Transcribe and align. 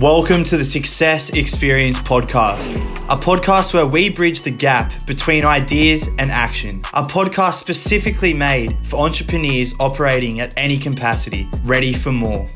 Welcome 0.00 0.44
to 0.44 0.58
the 0.58 0.64
Success 0.64 1.30
Experience 1.30 1.98
Podcast, 1.98 2.76
a 3.08 3.16
podcast 3.16 3.72
where 3.72 3.86
we 3.86 4.10
bridge 4.10 4.42
the 4.42 4.50
gap 4.50 4.92
between 5.06 5.42
ideas 5.42 6.08
and 6.18 6.30
action. 6.30 6.82
A 6.92 7.02
podcast 7.02 7.54
specifically 7.54 8.34
made 8.34 8.76
for 8.86 9.00
entrepreneurs 9.00 9.74
operating 9.80 10.40
at 10.40 10.52
any 10.58 10.76
capacity, 10.76 11.48
ready 11.64 11.94
for 11.94 12.12
more. 12.12 12.46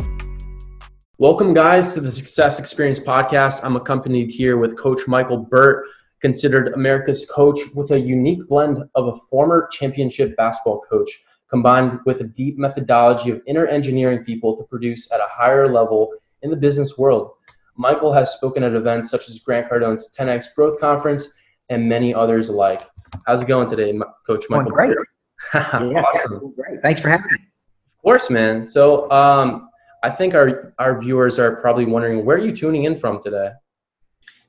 Welcome, 1.17 1.55
guys, 1.55 1.95
to 1.95 2.03
the 2.03 2.13
Success 2.13 2.61
Experience 2.61 3.01
Podcast. 3.01 3.65
I'm 3.65 3.77
accompanied 3.77 4.31
here 4.31 4.59
with 4.59 4.77
Coach 4.77 5.09
Michael 5.09 5.39
Burt, 5.39 5.87
considered 6.21 6.75
America's 6.75 7.25
coach 7.25 7.59
with 7.75 7.91
a 7.93 7.99
unique 7.99 8.47
blend 8.49 8.85
of 8.95 9.07
a 9.07 9.15
former 9.15 9.67
championship 9.73 10.37
basketball 10.37 10.83
coach 10.83 11.25
combined 11.49 12.01
with 12.05 12.21
a 12.21 12.25
deep 12.25 12.59
methodology 12.59 13.31
of 13.31 13.41
inner 13.47 13.67
engineering 13.67 14.25
people 14.25 14.59
to 14.59 14.65
produce 14.65 15.11
at 15.11 15.21
a 15.21 15.27
higher 15.31 15.73
level 15.73 16.13
in 16.43 16.51
the 16.51 16.57
business 16.57 16.99
world. 16.99 17.33
Michael 17.77 18.13
has 18.13 18.35
spoken 18.35 18.63
at 18.63 18.75
events 18.75 19.11
such 19.11 19.29
as 19.29 19.39
Grant 19.39 19.69
Cardone's 19.69 20.15
10X 20.17 20.55
Growth 20.55 20.79
Conference 20.81 21.33
and 21.69 21.89
many 21.89 22.13
others 22.13 22.49
alike. 22.49 22.87
How's 23.27 23.43
it 23.43 23.49
going 23.49 23.69
today, 23.69 23.99
Coach 24.27 24.45
Michael? 24.51 24.71
Going 24.71 24.95
great. 24.95 24.97
yeah, 25.55 26.03
awesome. 26.03 26.53
great. 26.55 26.83
Thanks 26.83 27.01
for 27.01 27.09
having 27.09 27.27
me. 27.31 27.39
Of 27.39 28.03
course, 28.03 28.31
man. 28.31 28.67
So 28.67 29.11
um, 29.11 29.69
I 30.03 30.11
think 30.11 30.35
our, 30.35 30.75
our 30.79 31.01
viewers 31.01 31.39
are 31.39 31.57
probably 31.57 31.87
wondering, 31.87 32.25
where 32.25 32.37
are 32.37 32.41
you 32.41 32.55
tuning 32.55 32.85
in 32.85 32.97
from 32.97 33.21
today? 33.23 33.51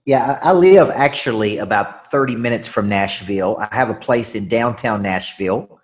Yeah, 0.06 0.40
I 0.42 0.54
live 0.54 0.90
actually 0.90 1.60
about 1.60 2.10
30 2.10 2.36
minutes 2.36 2.68
from 2.68 2.90
Nashville. 2.90 3.58
I 3.60 3.74
have 3.76 3.90
a 3.90 3.94
place 3.94 4.36
in 4.36 4.48
downtown 4.48 5.04
Nashville 5.04 5.80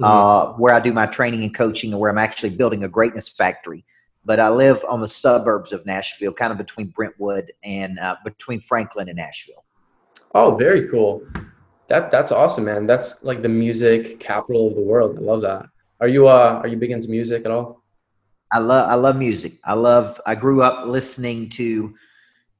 mm-hmm. 0.00 0.04
uh, 0.04 0.52
where 0.54 0.74
I 0.74 0.80
do 0.80 0.92
my 0.92 1.06
training 1.06 1.42
and 1.42 1.54
coaching 1.54 1.92
and 1.92 2.00
where 2.00 2.10
I'm 2.10 2.18
actually 2.18 2.50
building 2.50 2.82
a 2.82 2.88
greatness 2.88 3.28
factory 3.28 3.84
but 4.28 4.38
I 4.38 4.50
live 4.50 4.84
on 4.86 5.00
the 5.00 5.08
suburbs 5.08 5.72
of 5.72 5.86
Nashville, 5.86 6.34
kind 6.34 6.52
of 6.52 6.58
between 6.58 6.88
Brentwood 6.88 7.50
and 7.64 7.98
uh, 7.98 8.16
between 8.22 8.60
Franklin 8.60 9.08
and 9.08 9.16
Nashville. 9.16 9.64
Oh, 10.34 10.54
very 10.54 10.86
cool. 10.90 11.26
That 11.86 12.10
that's 12.10 12.30
awesome, 12.30 12.66
man. 12.66 12.86
That's 12.86 13.24
like 13.24 13.40
the 13.40 13.48
music 13.48 14.20
capital 14.20 14.68
of 14.68 14.74
the 14.74 14.82
world. 14.82 15.16
I 15.16 15.22
love 15.22 15.40
that. 15.40 15.64
Are 16.00 16.08
you 16.08 16.28
uh 16.28 16.60
are 16.62 16.68
you 16.68 16.76
big 16.76 16.90
into 16.90 17.08
music 17.08 17.46
at 17.46 17.50
all? 17.50 17.82
I 18.52 18.58
love 18.58 18.90
I 18.90 18.94
love 18.96 19.16
music. 19.16 19.54
I 19.64 19.72
love 19.72 20.20
I 20.26 20.34
grew 20.34 20.60
up 20.60 20.86
listening 20.86 21.48
to 21.50 21.94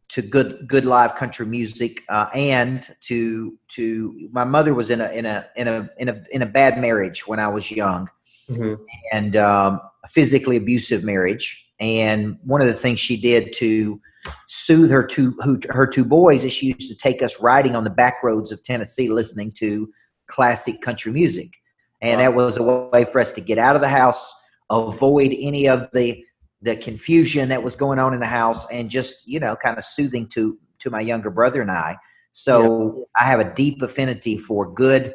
to 0.09 0.23
good 0.23 0.67
good 0.67 0.87
live 0.87 1.17
country 1.17 1.45
music 1.45 2.03
uh, 2.09 2.31
and 2.33 2.89
to 3.03 3.59
to 3.77 4.31
my 4.33 4.45
mother 4.45 4.73
was 4.73 4.89
in 4.89 5.03
a 5.03 5.11
in 5.11 5.27
a 5.27 5.47
in 5.57 5.69
a 5.69 5.91
in 5.99 6.09
a 6.09 6.25
in 6.31 6.41
a 6.41 6.47
bad 6.47 6.81
marriage 6.81 7.27
when 7.27 7.39
I 7.39 7.49
was 7.49 7.71
young 7.71 8.09
mm-hmm. 8.49 8.83
and 9.13 9.37
um, 9.37 9.81
physically 10.11 10.57
abusive 10.57 11.05
marriage. 11.05 11.65
And 11.81 12.39
one 12.45 12.61
of 12.61 12.67
the 12.67 12.75
things 12.75 12.99
she 12.99 13.21
did 13.21 13.53
to 13.55 14.01
soothe 14.49 14.91
her 14.91 15.05
two 15.05 15.35
her 15.71 15.87
two 15.87 16.05
boys 16.05 16.45
is 16.45 16.53
she 16.53 16.67
used 16.67 16.89
to 16.89 16.97
take 16.97 17.23
us 17.23 17.41
riding 17.41 17.77
on 17.77 17.85
the 17.85 17.91
back 17.91 18.23
roads 18.23 18.53
of 18.53 18.63
Tennessee, 18.63 19.09
listening 19.09 19.53
to 19.53 19.89
classic 20.27 20.81
country 20.83 21.13
music, 21.13 21.55
and 22.01 22.21
that 22.21 22.35
was 22.35 22.57
a 22.57 22.63
way 22.63 23.05
for 23.05 23.21
us 23.21 23.31
to 23.33 23.41
get 23.41 23.59
out 23.59 23.77
of 23.77 23.83
the 23.83 23.89
house, 23.89 24.35
avoid 24.71 25.35
any 25.39 25.69
of 25.69 25.89
the 25.93 26.23
the 26.61 26.77
confusion 26.77 27.49
that 27.51 27.63
was 27.63 27.77
going 27.77 27.99
on 27.99 28.13
in 28.13 28.21
the 28.21 28.27
house, 28.27 28.69
and 28.71 28.91
just 28.91 29.27
you 29.27 29.39
know, 29.39 29.57
kind 29.57 29.79
of 29.79 29.85
soothing 29.85 30.29
to 30.29 30.59
to 30.81 30.91
my 30.91 31.01
younger 31.01 31.31
brother 31.31 31.63
and 31.63 31.71
I. 31.71 31.97
So 32.33 32.95
yeah. 32.99 33.05
I 33.21 33.25
have 33.25 33.41
a 33.41 33.55
deep 33.55 33.83
affinity 33.83 34.37
for 34.37 34.71
good 34.73 35.15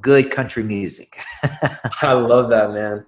good 0.00 0.30
country 0.30 0.62
music. 0.62 1.18
I 2.02 2.12
love 2.12 2.48
that, 2.50 2.72
man. 2.72 3.04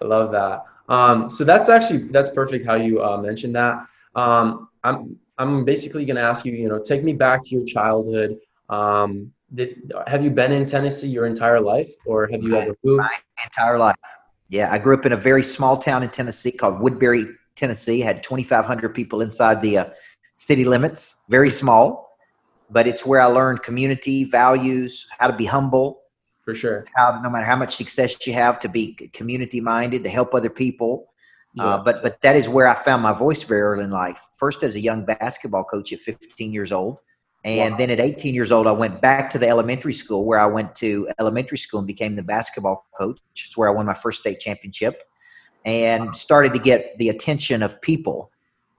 I 0.00 0.04
love 0.04 0.32
that. 0.32 0.64
Um, 0.88 1.30
so 1.30 1.44
that's 1.44 1.68
actually 1.68 1.98
that's 2.08 2.28
perfect 2.30 2.66
how 2.66 2.74
you 2.74 3.02
uh, 3.02 3.18
mentioned 3.18 3.54
that. 3.54 3.86
Um, 4.14 4.68
I'm 4.82 5.16
I'm 5.38 5.64
basically 5.64 6.04
going 6.04 6.16
to 6.16 6.22
ask 6.22 6.44
you, 6.44 6.52
you 6.52 6.68
know, 6.68 6.78
take 6.78 7.02
me 7.04 7.12
back 7.12 7.42
to 7.44 7.54
your 7.54 7.64
childhood. 7.64 8.38
Um, 8.68 9.32
did, 9.54 9.92
have 10.06 10.22
you 10.22 10.30
been 10.30 10.52
in 10.52 10.66
Tennessee 10.66 11.08
your 11.08 11.26
entire 11.26 11.60
life, 11.60 11.90
or 12.04 12.28
have 12.30 12.42
you 12.42 12.50
my, 12.50 12.60
ever 12.60 12.76
moved? 12.84 12.98
My 12.98 13.10
entire 13.44 13.78
life. 13.78 13.96
Yeah, 14.48 14.70
I 14.72 14.78
grew 14.78 14.96
up 14.96 15.06
in 15.06 15.12
a 15.12 15.16
very 15.16 15.42
small 15.42 15.76
town 15.76 16.02
in 16.02 16.10
Tennessee 16.10 16.50
called 16.50 16.80
Woodbury, 16.80 17.26
Tennessee. 17.54 18.00
Had 18.00 18.22
2,500 18.22 18.94
people 18.94 19.22
inside 19.22 19.62
the 19.62 19.78
uh, 19.78 19.84
city 20.34 20.64
limits. 20.64 21.24
Very 21.28 21.50
small, 21.50 22.16
but 22.68 22.86
it's 22.86 23.06
where 23.06 23.20
I 23.20 23.26
learned 23.26 23.62
community 23.62 24.24
values, 24.24 25.06
how 25.18 25.28
to 25.28 25.36
be 25.36 25.46
humble, 25.46 26.00
for 26.42 26.54
sure. 26.54 26.86
How 26.96 27.20
no 27.22 27.30
matter 27.30 27.44
how 27.44 27.56
much 27.56 27.76
success 27.76 28.26
you 28.26 28.32
have, 28.32 28.58
to 28.60 28.68
be 28.68 28.94
community 29.12 29.60
minded, 29.60 30.04
to 30.04 30.10
help 30.10 30.34
other 30.34 30.50
people. 30.50 31.06
Uh, 31.58 31.62
yeah. 31.62 31.64
Uh, 31.64 31.82
but 31.82 32.02
but 32.02 32.20
that 32.22 32.36
is 32.36 32.48
where 32.48 32.66
I 32.66 32.74
found 32.74 33.02
my 33.02 33.12
voice 33.12 33.42
very 33.42 33.62
early 33.62 33.84
in 33.84 33.90
life. 33.90 34.28
First 34.36 34.62
as 34.62 34.76
a 34.76 34.80
young 34.80 35.04
basketball 35.04 35.64
coach 35.64 35.92
at 35.92 36.00
15 36.00 36.52
years 36.52 36.72
old, 36.72 37.00
and 37.44 37.72
wow. 37.72 37.76
then 37.76 37.90
at 37.90 38.00
18 38.00 38.34
years 38.34 38.52
old, 38.52 38.66
I 38.66 38.72
went 38.72 39.00
back 39.00 39.30
to 39.30 39.38
the 39.38 39.48
elementary 39.48 39.94
school 39.94 40.24
where 40.24 40.38
I 40.38 40.46
went 40.46 40.74
to 40.76 41.08
elementary 41.18 41.58
school 41.58 41.78
and 41.78 41.86
became 41.86 42.16
the 42.16 42.22
basketball 42.22 42.86
coach. 42.96 43.18
Which 43.32 43.48
is 43.48 43.56
where 43.56 43.68
I 43.68 43.72
won 43.72 43.86
my 43.86 43.94
first 43.94 44.20
state 44.20 44.40
championship, 44.40 45.02
and 45.64 46.16
started 46.16 46.52
to 46.54 46.58
get 46.58 46.96
the 46.98 47.08
attention 47.08 47.62
of 47.62 47.80
people. 47.80 48.30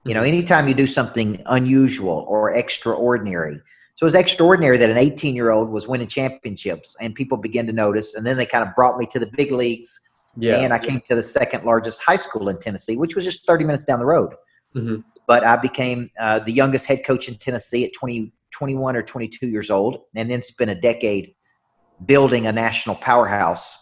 You 0.04 0.14
know, 0.14 0.20
mm-hmm. 0.20 0.28
anytime 0.28 0.66
you 0.66 0.74
do 0.74 0.88
something 0.88 1.40
unusual 1.46 2.24
or 2.26 2.50
extraordinary, 2.50 3.60
so 3.94 4.04
it 4.04 4.08
was 4.08 4.14
extraordinary 4.14 4.78
that 4.78 4.90
an 4.90 4.96
18 4.96 5.34
year 5.34 5.50
old 5.50 5.68
was 5.68 5.86
winning 5.86 6.08
championships 6.08 6.96
and 7.00 7.14
people 7.14 7.36
began 7.36 7.66
to 7.66 7.72
notice. 7.72 8.14
And 8.14 8.26
then 8.26 8.36
they 8.36 8.46
kind 8.46 8.66
of 8.66 8.74
brought 8.74 8.98
me 8.98 9.06
to 9.06 9.18
the 9.18 9.30
big 9.36 9.52
leagues. 9.52 9.98
Yeah. 10.36 10.56
And 10.56 10.72
I 10.72 10.78
came 10.78 11.02
to 11.06 11.14
the 11.14 11.22
second 11.22 11.64
largest 11.64 12.00
high 12.00 12.16
school 12.16 12.48
in 12.48 12.58
Tennessee, 12.58 12.96
which 12.96 13.14
was 13.14 13.24
just 13.24 13.46
30 13.46 13.64
minutes 13.64 13.84
down 13.84 13.98
the 13.98 14.06
road. 14.06 14.34
Mm-hmm. 14.74 15.00
But 15.26 15.44
I 15.44 15.56
became 15.56 16.10
uh, 16.18 16.38
the 16.38 16.52
youngest 16.52 16.86
head 16.86 17.04
coach 17.04 17.28
in 17.28 17.36
Tennessee 17.36 17.84
at 17.84 17.92
20, 17.92 18.32
21 18.50 18.96
or 18.96 19.02
22 19.02 19.48
years 19.48 19.70
old, 19.70 20.00
and 20.16 20.30
then 20.30 20.42
spent 20.42 20.70
a 20.70 20.74
decade 20.74 21.34
building 22.06 22.46
a 22.46 22.52
national 22.52 22.96
powerhouse. 22.96 23.78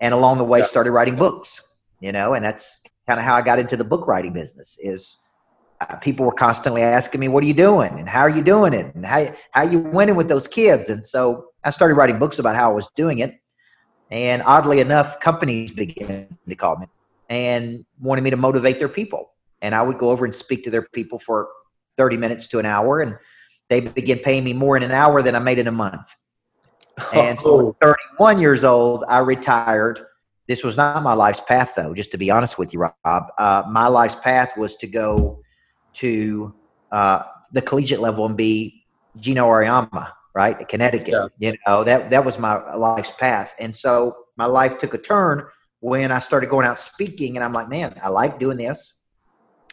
And 0.00 0.14
along 0.14 0.38
the 0.38 0.44
way, 0.44 0.60
yeah. 0.60 0.64
started 0.64 0.92
writing 0.92 1.16
books. 1.16 1.60
You 2.00 2.12
know, 2.12 2.34
and 2.34 2.44
that's 2.44 2.82
kind 3.06 3.20
of 3.20 3.24
how 3.24 3.34
I 3.34 3.42
got 3.42 3.58
into 3.58 3.76
the 3.76 3.84
book 3.84 4.06
writing 4.06 4.32
business. 4.32 4.78
Is 4.82 5.23
people 6.00 6.26
were 6.26 6.32
constantly 6.32 6.82
asking 6.82 7.20
me, 7.20 7.28
"What 7.28 7.42
are 7.44 7.46
you 7.46 7.54
doing?" 7.54 7.98
and 7.98 8.08
"How 8.08 8.20
are 8.20 8.30
you 8.30 8.42
doing 8.42 8.72
it?" 8.72 8.94
and 8.94 9.04
"How 9.04 9.26
how 9.50 9.62
you 9.62 9.80
winning 9.80 10.16
with 10.16 10.28
those 10.28 10.46
kids?" 10.46 10.90
And 10.90 11.04
so 11.04 11.46
I 11.64 11.70
started 11.70 11.94
writing 11.94 12.18
books 12.18 12.38
about 12.38 12.56
how 12.56 12.70
I 12.70 12.74
was 12.74 12.88
doing 12.94 13.18
it. 13.18 13.34
And 14.10 14.42
oddly 14.44 14.80
enough, 14.80 15.18
companies 15.20 15.72
began 15.72 16.28
to 16.48 16.54
call 16.54 16.78
me 16.78 16.86
and 17.28 17.84
wanted 18.00 18.22
me 18.22 18.30
to 18.30 18.36
motivate 18.36 18.78
their 18.78 18.88
people. 18.88 19.30
And 19.62 19.74
I 19.74 19.82
would 19.82 19.98
go 19.98 20.10
over 20.10 20.24
and 20.24 20.34
speak 20.34 20.62
to 20.64 20.70
their 20.70 20.82
people 20.82 21.18
for 21.18 21.48
30 21.96 22.16
minutes 22.16 22.46
to 22.48 22.58
an 22.58 22.66
hour, 22.66 23.00
and 23.00 23.16
they 23.68 23.80
began 23.80 24.18
paying 24.18 24.44
me 24.44 24.52
more 24.52 24.76
in 24.76 24.82
an 24.82 24.92
hour 24.92 25.22
than 25.22 25.34
I 25.34 25.38
made 25.38 25.58
in 25.58 25.66
a 25.66 25.72
month. 25.72 26.14
And 27.12 27.40
so, 27.40 27.70
at 27.70 27.80
31 27.80 28.38
years 28.38 28.62
old, 28.62 29.04
I 29.08 29.18
retired. 29.18 30.00
This 30.46 30.62
was 30.62 30.76
not 30.76 31.02
my 31.02 31.14
life's 31.14 31.40
path, 31.40 31.72
though. 31.74 31.92
Just 31.92 32.12
to 32.12 32.18
be 32.18 32.30
honest 32.30 32.56
with 32.56 32.72
you, 32.72 32.80
Rob, 32.80 33.24
uh, 33.36 33.64
my 33.68 33.88
life's 33.88 34.14
path 34.14 34.56
was 34.56 34.76
to 34.76 34.86
go 34.86 35.42
to 35.94 36.54
uh, 36.92 37.22
the 37.52 37.62
collegiate 37.62 38.00
level 38.00 38.26
and 38.26 38.36
be 38.36 38.84
Geno 39.18 39.46
Auriemma, 39.46 40.12
right, 40.34 40.60
at 40.60 40.68
Connecticut. 40.68 41.14
Yeah. 41.38 41.50
You 41.52 41.58
know, 41.66 41.84
that 41.84 42.10
that 42.10 42.24
was 42.24 42.38
my 42.38 42.74
life's 42.74 43.12
path, 43.12 43.54
and 43.58 43.74
so 43.74 44.16
my 44.36 44.46
life 44.46 44.78
took 44.78 44.94
a 44.94 44.98
turn 44.98 45.46
when 45.80 46.10
I 46.10 46.18
started 46.18 46.48
going 46.50 46.66
out 46.66 46.78
speaking, 46.78 47.36
and 47.36 47.44
I'm 47.44 47.52
like, 47.52 47.68
man, 47.68 47.98
I 48.02 48.08
like 48.08 48.38
doing 48.38 48.58
this. 48.58 48.94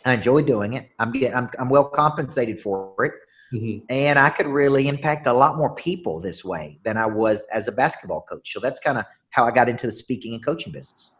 I 0.05 0.13
enjoy 0.13 0.41
doing 0.41 0.73
it. 0.73 0.89
I'm 0.99 1.13
I'm, 1.33 1.49
I'm 1.59 1.69
well 1.69 1.85
compensated 1.85 2.59
for 2.59 2.93
it. 3.05 3.13
Mm-hmm. 3.53 3.85
And 3.89 4.17
I 4.17 4.29
could 4.29 4.47
really 4.47 4.87
impact 4.87 5.27
a 5.27 5.33
lot 5.33 5.57
more 5.57 5.75
people 5.75 6.19
this 6.19 6.43
way 6.45 6.79
than 6.85 6.97
I 6.97 7.05
was 7.05 7.43
as 7.51 7.67
a 7.67 7.71
basketball 7.71 8.21
coach. 8.21 8.51
So 8.53 8.59
that's 8.59 8.79
kind 8.79 8.97
of 8.97 9.05
how 9.31 9.43
I 9.45 9.51
got 9.51 9.67
into 9.67 9.87
the 9.87 9.91
speaking 9.91 10.33
and 10.33 10.43
coaching 10.43 10.71
business. 10.71 11.11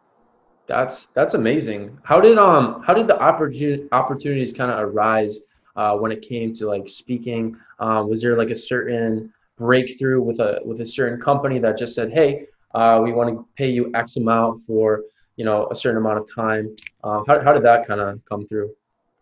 That's 0.72 1.08
that's 1.08 1.34
amazing. 1.34 1.98
How 2.02 2.18
did 2.18 2.38
um 2.38 2.82
how 2.82 2.94
did 2.94 3.06
the 3.06 3.20
opportunity 3.20 3.86
opportunities 3.92 4.54
kind 4.54 4.70
of 4.70 4.78
arise 4.80 5.42
uh, 5.76 5.94
when 5.98 6.10
it 6.10 6.22
came 6.22 6.54
to 6.54 6.66
like 6.66 6.88
speaking? 6.88 7.58
Um, 7.78 8.08
was 8.08 8.22
there 8.22 8.38
like 8.38 8.48
a 8.48 8.54
certain 8.54 9.30
breakthrough 9.58 10.22
with 10.22 10.40
a 10.40 10.60
with 10.64 10.80
a 10.80 10.86
certain 10.86 11.20
company 11.20 11.58
that 11.58 11.76
just 11.76 11.94
said, 11.94 12.10
hey, 12.10 12.46
uh, 12.74 13.02
we 13.04 13.12
want 13.12 13.28
to 13.28 13.46
pay 13.54 13.68
you 13.68 13.90
X 13.94 14.16
amount 14.16 14.62
for 14.62 15.02
you 15.36 15.44
know 15.44 15.68
a 15.70 15.76
certain 15.76 15.98
amount 15.98 16.20
of 16.20 16.34
time? 16.34 16.74
Uh, 17.04 17.22
how 17.26 17.42
how 17.44 17.52
did 17.52 17.64
that 17.64 17.86
kind 17.86 18.00
of 18.00 18.18
come 18.26 18.46
through? 18.46 18.74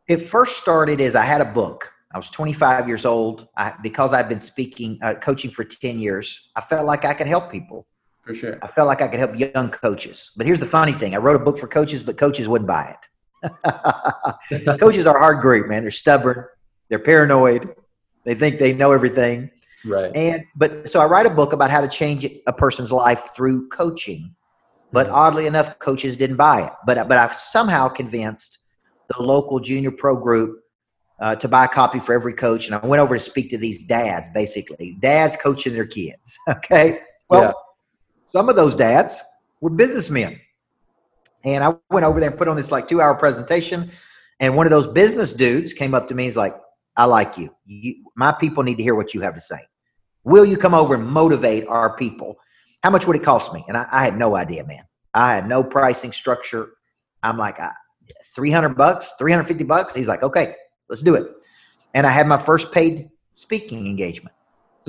It 0.07 0.19
first 0.19 0.57
started 0.57 1.01
as 1.01 1.17
I 1.17 1.25
had 1.25 1.41
a 1.41 1.53
book. 1.53 1.93
I 2.13 2.19
was 2.19 2.31
25 2.31 2.87
years 2.87 3.05
old. 3.05 3.49
I, 3.57 3.75
because 3.83 4.13
I've 4.13 4.29
been 4.29 4.41
speaking, 4.41 4.99
uh, 5.03 5.15
coaching 5.15 5.51
for 5.51 5.65
10 5.65 5.99
years, 5.99 6.49
I 6.57 6.61
felt 6.61 6.85
like 6.85 7.05
I 7.05 7.15
could 7.15 7.29
help 7.29 7.51
people. 7.51 7.87
For 8.23 8.35
sure. 8.35 8.59
I 8.63 8.67
felt 8.67 8.87
like 8.87 9.03
I 9.03 9.09
could 9.09 9.19
help 9.19 9.39
young 9.39 9.71
coaches. 9.71 10.31
But 10.37 10.47
here's 10.47 10.61
the 10.61 10.67
funny 10.67 10.93
thing 10.93 11.15
I 11.15 11.19
wrote 11.19 11.41
a 11.41 11.45
book 11.45 11.59
for 11.59 11.67
coaches, 11.67 12.03
but 12.03 12.17
coaches 12.17 12.49
wouldn't 12.49 12.69
buy 12.69 12.97
it. 12.97 14.79
coaches 14.81 15.07
are 15.07 15.19
hard 15.19 15.41
group, 15.41 15.69
man. 15.69 15.83
They're 15.83 15.91
stubborn, 15.91 16.45
they're 16.89 16.99
paranoid, 16.99 17.75
they 18.25 18.35
think 18.35 18.59
they 18.59 18.73
know 18.73 18.93
everything. 18.93 19.51
Right. 19.85 20.15
And 20.15 20.45
but 20.55 20.89
so 20.89 21.01
I 21.01 21.07
write 21.07 21.27
a 21.27 21.31
book 21.31 21.53
about 21.53 21.71
how 21.71 21.81
to 21.81 21.89
change 21.89 22.29
a 22.47 22.53
person's 22.53 22.93
life 22.93 23.31
through 23.35 23.69
coaching. 23.69 24.35
But 24.93 25.07
mm-hmm. 25.07 25.15
oddly 25.15 25.47
enough, 25.47 25.79
coaches 25.79 26.17
didn't 26.17 26.37
buy 26.37 26.67
it. 26.67 26.73
But 26.87 27.09
but 27.09 27.17
I've 27.17 27.35
somehow 27.35 27.89
convinced 27.89 28.59
the 29.09 29.23
local 29.23 29.59
junior 29.59 29.91
pro 29.91 30.17
group 30.17 30.61
uh, 31.21 31.37
to 31.37 31.49
buy 31.49 31.65
a 31.65 31.69
copy 31.69 32.01
for 32.01 32.13
every 32.15 32.35
coach, 32.35 32.67
and 32.67 32.75
I 32.75 32.87
went 32.87 33.01
over 33.01 33.17
to 33.17 33.21
speak 33.21 33.51
to 33.51 33.59
these 33.59 33.83
dads, 33.83 34.29
basically 34.31 34.97
dads 35.01 35.37
coaching 35.37 35.73
their 35.75 35.87
kids. 35.87 36.39
Okay, 36.49 37.01
well, 37.29 37.43
yeah. 37.43 37.53
Some 38.31 38.49
of 38.49 38.57
those 38.57 38.75
dads 38.75 39.23
were 39.61 39.71
businessmen, 39.71 40.41
and 41.45 41.63
I 41.65 41.75
went 41.91 42.05
over 42.05 42.21
there 42.21 42.31
and 42.31 42.39
put 42.39 42.49
on 42.49 42.57
this 42.57 42.71
like 42.71 42.89
two 42.89 43.01
hour 43.01 43.15
presentation, 43.15 43.91
and 44.41 44.57
one 44.57 44.67
of 44.67 44.71
those 44.71 44.87
business 44.87 45.33
dudes 45.33 45.73
came 45.73 45.95
up 45.95 46.09
to 46.09 46.15
me. 46.15 46.25
He's 46.25 46.37
like, 46.37 46.55
"I 46.97 47.05
like 47.05 47.39
you. 47.39 47.55
you 47.67 48.05
my 48.17 48.33
people 48.33 48.63
need 48.63 48.77
to 48.77 48.83
hear 48.83 48.95
what 48.95 49.15
you 49.15 49.21
have 49.21 49.35
to 49.35 49.41
say. 49.41 49.61
Will 50.25 50.45
you 50.45 50.57
come 50.57 50.75
over 50.75 50.95
and 50.95 51.07
motivate 51.07 51.67
our 51.67 51.97
people?" 51.97 52.39
How 52.83 52.91
much 52.91 53.07
would 53.07 53.17
it 53.17 53.23
cost 53.23 53.53
me? 53.53 53.63
And 53.69 53.77
I, 53.77 53.87
I 53.93 54.05
had 54.05 54.17
no 54.17 54.37
idea, 54.37 54.65
man. 54.65 54.83
I 55.13 55.35
had 55.35 55.47
no 55.47 55.63
pricing 55.63 56.13
structure. 56.13 56.71
I'm 57.23 57.37
like, 57.37 57.61
uh, 57.61 57.73
300 58.35 58.71
bucks, 58.71 59.15
350 59.19 59.65
bucks. 59.65 59.95
He's 59.95 60.09
like, 60.09 60.23
okay, 60.23 60.55
let's 60.89 61.03
do 61.03 61.15
it. 61.15 61.27
And 61.95 62.07
I 62.07 62.11
had 62.11 62.27
my 62.27 62.41
first 62.41 62.73
paid 62.73 63.11
speaking 63.35 63.87
engagement. 63.87 64.35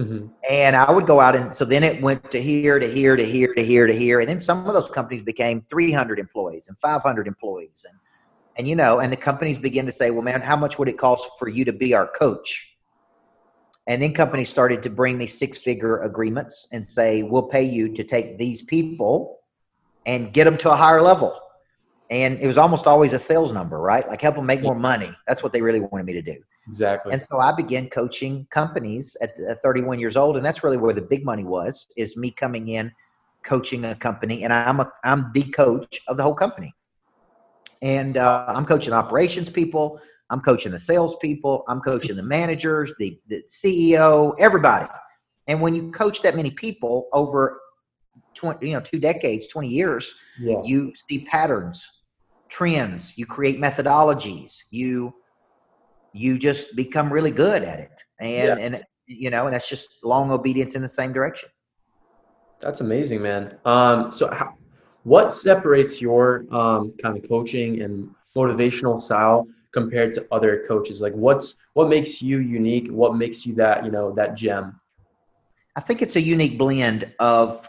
Mm-hmm. 0.01 0.27
And 0.49 0.75
I 0.75 0.91
would 0.91 1.05
go 1.05 1.19
out 1.19 1.35
and 1.35 1.53
so 1.53 1.65
then 1.65 1.83
it 1.83 2.01
went 2.01 2.31
to 2.31 2.41
here, 2.41 2.79
to 2.79 2.87
here, 2.87 3.15
to 3.15 3.23
here, 3.23 3.53
to 3.53 3.63
here, 3.63 3.87
to 3.87 3.93
here. 3.93 4.19
And 4.19 4.27
then 4.27 4.39
some 4.39 4.65
of 4.67 4.73
those 4.73 4.89
companies 4.89 5.21
became 5.23 5.65
300 5.69 6.19
employees 6.19 6.67
and 6.69 6.77
500 6.79 7.27
employees. 7.27 7.85
And, 7.87 7.99
and 8.57 8.67
you 8.67 8.75
know, 8.75 8.99
and 8.99 9.11
the 9.11 9.17
companies 9.17 9.57
begin 9.57 9.85
to 9.85 9.91
say, 9.91 10.11
well, 10.11 10.23
man, 10.23 10.41
how 10.41 10.55
much 10.55 10.79
would 10.79 10.87
it 10.87 10.97
cost 10.97 11.29
for 11.37 11.47
you 11.47 11.65
to 11.65 11.73
be 11.73 11.93
our 11.93 12.07
coach? 12.07 12.77
And 13.87 14.01
then 14.01 14.13
companies 14.13 14.49
started 14.49 14.83
to 14.83 14.89
bring 14.89 15.17
me 15.17 15.27
six 15.27 15.57
figure 15.57 15.99
agreements 15.99 16.67
and 16.71 16.87
say, 16.87 17.23
we'll 17.23 17.43
pay 17.43 17.63
you 17.63 17.93
to 17.93 18.03
take 18.03 18.37
these 18.37 18.61
people 18.61 19.39
and 20.05 20.33
get 20.33 20.45
them 20.45 20.57
to 20.57 20.71
a 20.71 20.75
higher 20.75 21.01
level. 21.01 21.39
And 22.09 22.39
it 22.39 22.47
was 22.47 22.57
almost 22.57 22.87
always 22.87 23.13
a 23.13 23.19
sales 23.19 23.51
number, 23.51 23.79
right? 23.79 24.07
Like 24.07 24.21
help 24.21 24.35
them 24.35 24.45
make 24.45 24.61
more 24.61 24.75
money. 24.75 25.15
That's 25.27 25.43
what 25.43 25.53
they 25.53 25.61
really 25.61 25.79
wanted 25.79 26.05
me 26.05 26.13
to 26.13 26.21
do. 26.21 26.37
Exactly. 26.67 27.13
And 27.13 27.21
so 27.21 27.39
I 27.39 27.51
began 27.53 27.89
coaching 27.89 28.47
companies 28.51 29.17
at, 29.21 29.31
at 29.39 29.61
31 29.63 29.99
years 29.99 30.15
old, 30.15 30.37
and 30.37 30.45
that's 30.45 30.63
really 30.63 30.77
where 30.77 30.93
the 30.93 31.01
big 31.01 31.25
money 31.25 31.43
was. 31.43 31.87
Is 31.97 32.15
me 32.15 32.31
coming 32.31 32.69
in, 32.69 32.91
coaching 33.43 33.85
a 33.85 33.95
company, 33.95 34.43
and 34.43 34.53
I'm 34.53 34.79
a 34.79 34.91
I'm 35.03 35.31
the 35.33 35.43
coach 35.43 36.01
of 36.07 36.17
the 36.17 36.23
whole 36.23 36.35
company. 36.35 36.73
And 37.81 38.17
uh, 38.17 38.45
I'm 38.47 38.65
coaching 38.65 38.93
operations 38.93 39.49
people. 39.49 39.99
I'm 40.29 40.39
coaching 40.39 40.71
the 40.71 40.79
sales 40.79 41.15
people. 41.17 41.63
I'm 41.67 41.81
coaching 41.81 42.15
the 42.15 42.23
managers, 42.23 42.93
the, 42.99 43.19
the 43.27 43.43
CEO, 43.49 44.33
everybody. 44.39 44.87
And 45.47 45.59
when 45.61 45.75
you 45.75 45.91
coach 45.91 46.21
that 46.21 46.35
many 46.35 46.51
people 46.51 47.09
over 47.11 47.59
20, 48.35 48.65
you 48.65 48.73
know, 48.73 48.79
two 48.79 48.99
decades, 48.99 49.47
20 49.47 49.67
years, 49.67 50.13
yeah. 50.39 50.61
you 50.63 50.93
see 51.09 51.25
patterns, 51.25 51.85
trends, 52.47 53.17
you 53.17 53.25
create 53.25 53.59
methodologies, 53.59 54.57
you 54.69 55.13
you 56.13 56.37
just 56.37 56.75
become 56.75 57.11
really 57.11 57.31
good 57.31 57.63
at 57.63 57.79
it. 57.79 58.03
And 58.19 58.59
yeah. 58.59 58.65
and 58.65 58.83
you 59.07 59.29
know, 59.29 59.45
and 59.45 59.53
that's 59.53 59.67
just 59.67 60.03
long 60.03 60.31
obedience 60.31 60.75
in 60.75 60.81
the 60.81 60.87
same 60.87 61.11
direction. 61.13 61.49
That's 62.59 62.81
amazing, 62.81 63.21
man. 63.21 63.57
Um, 63.65 64.11
so 64.11 64.31
how, 64.31 64.53
what 65.03 65.33
separates 65.33 65.99
your 65.99 66.45
um, 66.51 66.93
kind 67.01 67.17
of 67.17 67.27
coaching 67.27 67.81
and 67.81 68.09
motivational 68.35 68.99
style 68.99 69.47
compared 69.73 70.13
to 70.13 70.27
other 70.31 70.63
coaches? 70.67 71.01
Like 71.01 71.13
what's 71.13 71.57
what 71.73 71.89
makes 71.89 72.21
you 72.21 72.39
unique? 72.39 72.89
What 72.89 73.15
makes 73.15 73.45
you 73.45 73.55
that, 73.55 73.83
you 73.83 73.91
know, 73.91 74.13
that 74.13 74.35
gem? 74.35 74.79
I 75.75 75.81
think 75.81 76.01
it's 76.01 76.15
a 76.15 76.21
unique 76.21 76.57
blend 76.57 77.11
of 77.19 77.67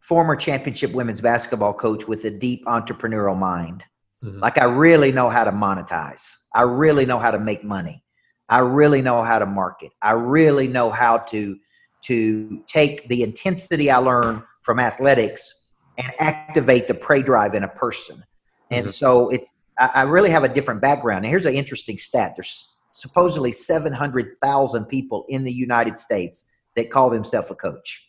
former 0.00 0.34
championship 0.34 0.92
women's 0.92 1.20
basketball 1.20 1.74
coach 1.74 2.08
with 2.08 2.24
a 2.24 2.30
deep 2.30 2.64
entrepreneurial 2.66 3.38
mind. 3.38 3.84
Mm-hmm. 4.22 4.38
Like 4.38 4.58
I 4.58 4.64
really 4.64 5.12
know 5.12 5.28
how 5.28 5.44
to 5.44 5.52
monetize. 5.52 6.34
I 6.54 6.62
really 6.62 7.06
know 7.06 7.18
how 7.18 7.30
to 7.30 7.38
make 7.38 7.64
money. 7.64 8.02
I 8.48 8.58
really 8.58 9.02
know 9.02 9.22
how 9.22 9.38
to 9.38 9.46
market. 9.46 9.90
I 10.02 10.12
really 10.12 10.68
know 10.68 10.90
how 10.90 11.18
to 11.18 11.56
to 12.04 12.64
take 12.66 13.08
the 13.08 13.22
intensity 13.22 13.90
I 13.90 13.98
learned 13.98 14.42
from 14.62 14.80
athletics 14.80 15.66
and 15.98 16.12
activate 16.18 16.88
the 16.88 16.94
prey 16.94 17.22
drive 17.22 17.54
in 17.54 17.62
a 17.62 17.68
person. 17.68 18.24
And 18.70 18.86
mm-hmm. 18.86 18.90
so 18.90 19.28
it's 19.30 19.50
I, 19.78 19.90
I 19.94 20.02
really 20.02 20.30
have 20.30 20.44
a 20.44 20.48
different 20.48 20.80
background. 20.80 21.24
And 21.24 21.30
here's 21.30 21.46
an 21.46 21.54
interesting 21.54 21.98
stat. 21.98 22.34
There's 22.36 22.76
supposedly 22.92 23.52
700,000 23.52 24.84
people 24.86 25.24
in 25.28 25.44
the 25.44 25.52
United 25.52 25.98
States 25.98 26.50
that 26.76 26.90
call 26.90 27.10
themselves 27.10 27.50
a 27.50 27.54
coach. 27.54 28.08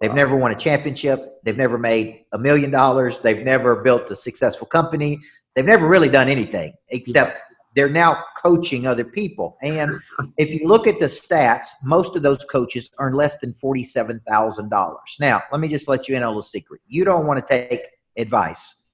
They've 0.00 0.10
wow. 0.10 0.16
never 0.16 0.36
won 0.36 0.52
a 0.52 0.54
championship. 0.54 1.40
They've 1.44 1.56
never 1.56 1.78
made 1.78 2.24
a 2.32 2.38
million 2.38 2.70
dollars. 2.70 3.20
They've 3.20 3.44
never 3.44 3.76
built 3.82 4.10
a 4.10 4.16
successful 4.16 4.66
company. 4.66 5.18
They've 5.54 5.64
never 5.64 5.86
really 5.86 6.08
done 6.08 6.28
anything 6.28 6.74
except 6.90 7.38
they're 7.74 7.88
now 7.90 8.24
coaching 8.42 8.86
other 8.86 9.04
people. 9.04 9.58
And 9.62 10.00
if 10.38 10.50
you 10.50 10.66
look 10.66 10.86
at 10.86 10.98
the 10.98 11.06
stats, 11.06 11.66
most 11.84 12.16
of 12.16 12.22
those 12.22 12.42
coaches 12.44 12.90
earn 12.98 13.12
less 13.12 13.38
than 13.38 13.52
$47,000. 13.62 14.96
Now, 15.20 15.42
let 15.52 15.60
me 15.60 15.68
just 15.68 15.86
let 15.86 16.08
you 16.08 16.16
in 16.16 16.22
on 16.22 16.28
a 16.28 16.30
little 16.30 16.42
secret. 16.42 16.80
You 16.88 17.04
don't 17.04 17.26
want 17.26 17.46
to 17.46 17.46
take 17.46 17.82
advice 18.16 18.85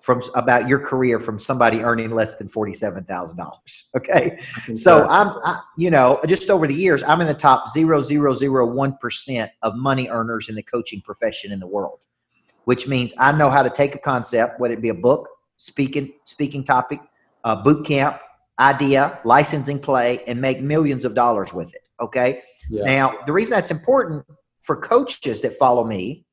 from 0.00 0.22
about 0.34 0.66
your 0.66 0.78
career 0.78 1.20
from 1.20 1.38
somebody 1.38 1.82
earning 1.82 2.10
less 2.10 2.36
than 2.36 2.48
forty-seven 2.48 3.04
thousand 3.04 3.38
dollars. 3.38 3.90
Okay, 3.96 4.38
so 4.74 5.06
I'm, 5.08 5.28
I, 5.44 5.60
you 5.76 5.90
know, 5.90 6.20
just 6.26 6.48
over 6.50 6.66
the 6.66 6.74
years, 6.74 7.02
I'm 7.02 7.20
in 7.20 7.26
the 7.26 7.34
top 7.34 7.68
zero 7.68 8.00
zero 8.00 8.34
zero 8.34 8.66
one 8.66 8.96
percent 8.98 9.50
of 9.62 9.76
money 9.76 10.08
earners 10.08 10.48
in 10.48 10.54
the 10.54 10.62
coaching 10.62 11.00
profession 11.02 11.52
in 11.52 11.60
the 11.60 11.66
world, 11.66 12.06
which 12.64 12.88
means 12.88 13.14
I 13.18 13.32
know 13.32 13.50
how 13.50 13.62
to 13.62 13.70
take 13.70 13.94
a 13.94 13.98
concept, 13.98 14.58
whether 14.58 14.74
it 14.74 14.80
be 14.80 14.88
a 14.88 14.94
book, 14.94 15.28
speaking 15.56 16.12
speaking 16.24 16.64
topic, 16.64 17.00
a 17.44 17.56
boot 17.56 17.86
camp 17.86 18.18
idea, 18.58 19.18
licensing 19.24 19.78
play, 19.78 20.22
and 20.26 20.40
make 20.40 20.60
millions 20.60 21.04
of 21.04 21.14
dollars 21.14 21.52
with 21.52 21.74
it. 21.74 21.82
Okay, 22.00 22.42
yeah. 22.70 22.84
now 22.84 23.18
the 23.26 23.32
reason 23.32 23.54
that's 23.54 23.70
important 23.70 24.24
for 24.62 24.76
coaches 24.76 25.40
that 25.42 25.58
follow 25.58 25.84
me 25.84 26.24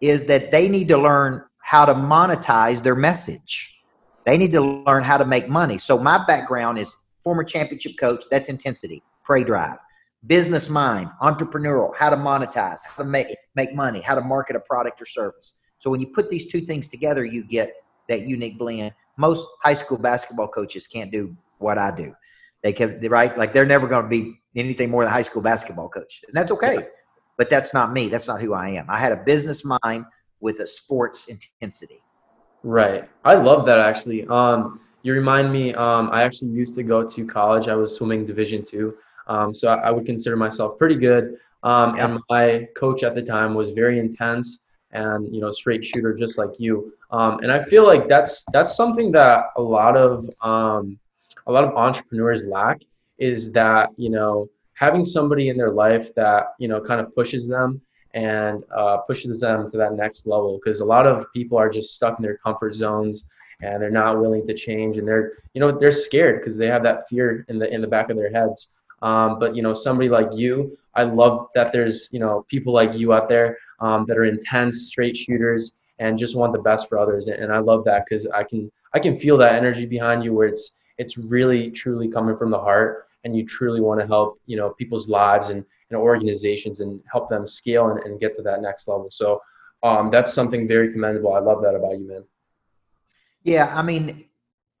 is 0.00 0.24
that 0.24 0.50
they 0.50 0.68
need 0.68 0.88
to 0.88 0.98
learn 0.98 1.42
how 1.64 1.86
to 1.86 1.94
monetize 1.94 2.82
their 2.82 2.94
message. 2.94 3.82
They 4.26 4.36
need 4.36 4.52
to 4.52 4.60
learn 4.60 5.02
how 5.02 5.16
to 5.16 5.24
make 5.24 5.48
money. 5.48 5.78
So 5.78 5.98
my 5.98 6.22
background 6.26 6.78
is 6.78 6.94
former 7.24 7.42
championship 7.42 7.92
coach. 7.98 8.24
That's 8.30 8.50
intensity, 8.50 9.02
prey 9.24 9.44
drive, 9.44 9.78
business 10.26 10.68
mind, 10.68 11.08
entrepreneurial, 11.22 11.96
how 11.96 12.10
to 12.10 12.16
monetize, 12.16 12.80
how 12.84 13.02
to 13.02 13.08
make 13.08 13.28
make 13.56 13.74
money, 13.74 14.02
how 14.02 14.14
to 14.14 14.20
market 14.20 14.56
a 14.56 14.60
product 14.60 15.00
or 15.00 15.06
service. 15.06 15.54
So 15.78 15.88
when 15.88 16.00
you 16.00 16.08
put 16.08 16.30
these 16.30 16.46
two 16.46 16.60
things 16.60 16.86
together, 16.86 17.24
you 17.24 17.42
get 17.42 17.72
that 18.10 18.28
unique 18.28 18.58
blend. 18.58 18.92
Most 19.16 19.48
high 19.62 19.74
school 19.74 19.96
basketball 19.96 20.48
coaches 20.48 20.86
can't 20.86 21.10
do 21.10 21.34
what 21.58 21.78
I 21.78 21.94
do. 21.96 22.14
They 22.62 22.74
can 22.74 23.00
right 23.08 23.36
like 23.38 23.54
they're 23.54 23.64
never 23.64 23.88
going 23.88 24.02
to 24.02 24.08
be 24.08 24.38
anything 24.54 24.90
more 24.90 25.02
than 25.02 25.10
a 25.10 25.14
high 25.14 25.22
school 25.22 25.42
basketball 25.42 25.88
coach, 25.88 26.24
and 26.26 26.36
that's 26.36 26.50
okay. 26.50 26.88
But 27.38 27.48
that's 27.48 27.72
not 27.72 27.94
me. 27.94 28.10
That's 28.10 28.28
not 28.28 28.42
who 28.42 28.52
I 28.52 28.68
am. 28.68 28.84
I 28.90 28.98
had 28.98 29.12
a 29.12 29.16
business 29.16 29.64
mind 29.64 30.04
with 30.44 30.60
a 30.60 30.66
sports 30.66 31.28
intensity. 31.28 32.00
Right. 32.62 33.08
I 33.24 33.34
love 33.34 33.64
that 33.66 33.78
actually. 33.78 34.26
Um, 34.28 34.78
you 35.02 35.12
remind 35.14 35.50
me. 35.50 35.74
Um, 35.74 36.10
I 36.12 36.22
actually 36.22 36.50
used 36.50 36.74
to 36.76 36.82
go 36.82 37.02
to 37.02 37.26
college. 37.26 37.66
I 37.68 37.74
was 37.74 37.96
swimming 37.96 38.24
Division 38.24 38.62
two, 38.62 38.96
um, 39.26 39.54
so 39.54 39.68
I, 39.68 39.88
I, 39.88 39.90
would 39.90 40.06
consider 40.06 40.36
myself 40.36 40.78
pretty 40.78 40.94
good. 40.94 41.36
Um, 41.62 41.98
and 41.98 42.20
my 42.30 42.68
coach 42.76 43.02
at 43.02 43.14
the 43.14 43.22
time 43.22 43.54
was 43.54 43.70
very 43.70 43.98
intense 43.98 44.60
and 44.92 45.34
you 45.34 45.40
know 45.40 45.50
straight 45.50 45.84
shooter, 45.84 46.14
just 46.14 46.38
like 46.38 46.52
you. 46.58 46.92
Um, 47.10 47.40
and 47.40 47.50
I 47.50 47.60
feel 47.60 47.86
like 47.86 48.08
that's 48.08 48.44
that's 48.52 48.76
something 48.76 49.12
that 49.12 49.46
a 49.56 49.62
lot 49.62 49.96
of 49.96 50.28
um, 50.42 50.98
a 51.46 51.52
lot 51.52 51.64
of 51.64 51.74
entrepreneurs 51.74 52.44
lack 52.44 52.80
is 53.18 53.52
that 53.52 53.90
you 53.96 54.10
know 54.10 54.48
having 54.74 55.04
somebody 55.04 55.48
in 55.48 55.56
their 55.56 55.70
life 55.70 56.14
that 56.14 56.54
you 56.58 56.68
know 56.68 56.80
kind 56.80 57.00
of 57.00 57.14
pushes 57.14 57.46
them 57.46 57.80
and 58.14 58.64
uh, 58.74 58.98
pushes 58.98 59.40
them 59.40 59.70
to 59.70 59.76
that 59.76 59.94
next 59.94 60.26
level 60.26 60.58
because 60.62 60.80
a 60.80 60.84
lot 60.84 61.06
of 61.06 61.30
people 61.32 61.58
are 61.58 61.68
just 61.68 61.94
stuck 61.94 62.18
in 62.18 62.22
their 62.22 62.38
comfort 62.38 62.74
zones 62.74 63.26
and 63.60 63.82
they're 63.82 63.90
not 63.90 64.20
willing 64.20 64.46
to 64.46 64.54
change 64.54 64.96
and 64.96 65.06
they're 65.06 65.32
you 65.52 65.60
know 65.60 65.70
they're 65.70 65.92
scared 65.92 66.40
because 66.40 66.56
they 66.56 66.66
have 66.66 66.82
that 66.82 67.06
fear 67.08 67.44
in 67.48 67.58
the 67.58 67.72
in 67.72 67.80
the 67.80 67.86
back 67.86 68.10
of 68.10 68.16
their 68.16 68.30
heads. 68.30 68.68
Um, 69.02 69.38
but 69.38 69.54
you 69.54 69.62
know 69.62 69.74
somebody 69.74 70.08
like 70.08 70.28
you 70.32 70.78
i 70.94 71.02
love 71.02 71.48
that 71.54 71.72
there's 71.72 72.08
you 72.10 72.20
know 72.20 72.46
people 72.48 72.72
like 72.72 72.94
you 72.94 73.12
out 73.12 73.28
there 73.28 73.58
um, 73.80 74.06
that 74.06 74.16
are 74.16 74.24
intense 74.24 74.86
straight 74.86 75.16
shooters 75.16 75.74
and 75.98 76.18
just 76.18 76.36
want 76.36 76.52
the 76.52 76.58
best 76.60 76.88
for 76.88 76.98
others 76.98 77.28
and, 77.28 77.42
and 77.42 77.52
i 77.52 77.58
love 77.58 77.84
that 77.84 78.04
because 78.04 78.26
i 78.28 78.42
can 78.42 78.70
i 78.94 78.98
can 78.98 79.14
feel 79.14 79.36
that 79.36 79.56
energy 79.56 79.84
behind 79.84 80.24
you 80.24 80.32
where 80.32 80.46
it's 80.46 80.72
it's 80.96 81.18
really 81.18 81.70
truly 81.70 82.08
coming 82.08 82.36
from 82.36 82.50
the 82.50 82.58
heart 82.58 83.06
and 83.24 83.36
you 83.36 83.44
truly 83.44 83.80
want 83.80 84.00
to 84.00 84.06
help 84.06 84.38
you 84.46 84.56
know 84.56 84.70
people's 84.70 85.08
lives 85.08 85.50
and 85.50 85.64
know, 85.94 86.02
organizations 86.02 86.80
and 86.80 87.00
help 87.10 87.28
them 87.28 87.46
scale 87.46 87.88
and, 87.88 88.00
and 88.00 88.20
get 88.20 88.34
to 88.36 88.42
that 88.42 88.60
next 88.60 88.86
level. 88.88 89.08
So 89.10 89.40
um, 89.82 90.10
that's 90.10 90.32
something 90.32 90.68
very 90.68 90.92
commendable. 90.92 91.34
I 91.34 91.40
love 91.40 91.62
that 91.62 91.74
about 91.74 91.98
you, 91.98 92.08
man. 92.08 92.24
Yeah, 93.42 93.72
I 93.74 93.82
mean, 93.82 94.26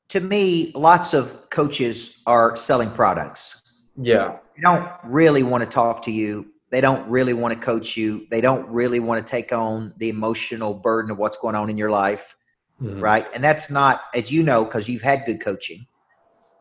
to 0.08 0.20
me, 0.20 0.72
lots 0.74 1.14
of 1.14 1.50
coaches 1.50 2.18
are 2.26 2.56
selling 2.56 2.90
products. 2.90 3.62
Yeah. 3.96 4.36
They 4.56 4.62
don't 4.62 4.90
really 5.04 5.42
want 5.42 5.64
to 5.64 5.70
talk 5.70 6.02
to 6.02 6.10
you. 6.10 6.46
They 6.70 6.80
don't 6.80 7.08
really 7.08 7.34
want 7.34 7.54
to 7.54 7.60
coach 7.60 7.96
you. 7.96 8.26
They 8.30 8.40
don't 8.40 8.68
really 8.68 9.00
want 9.00 9.24
to 9.24 9.30
take 9.30 9.52
on 9.52 9.94
the 9.98 10.08
emotional 10.08 10.74
burden 10.74 11.10
of 11.10 11.18
what's 11.18 11.38
going 11.38 11.54
on 11.54 11.70
in 11.70 11.78
your 11.78 11.90
life. 11.90 12.36
Mm-hmm. 12.82 13.00
Right. 13.00 13.26
And 13.34 13.44
that's 13.44 13.70
not, 13.70 14.02
as 14.14 14.32
you 14.32 14.42
know, 14.42 14.64
because 14.64 14.88
you've 14.88 15.02
had 15.02 15.24
good 15.24 15.40
coaching, 15.40 15.86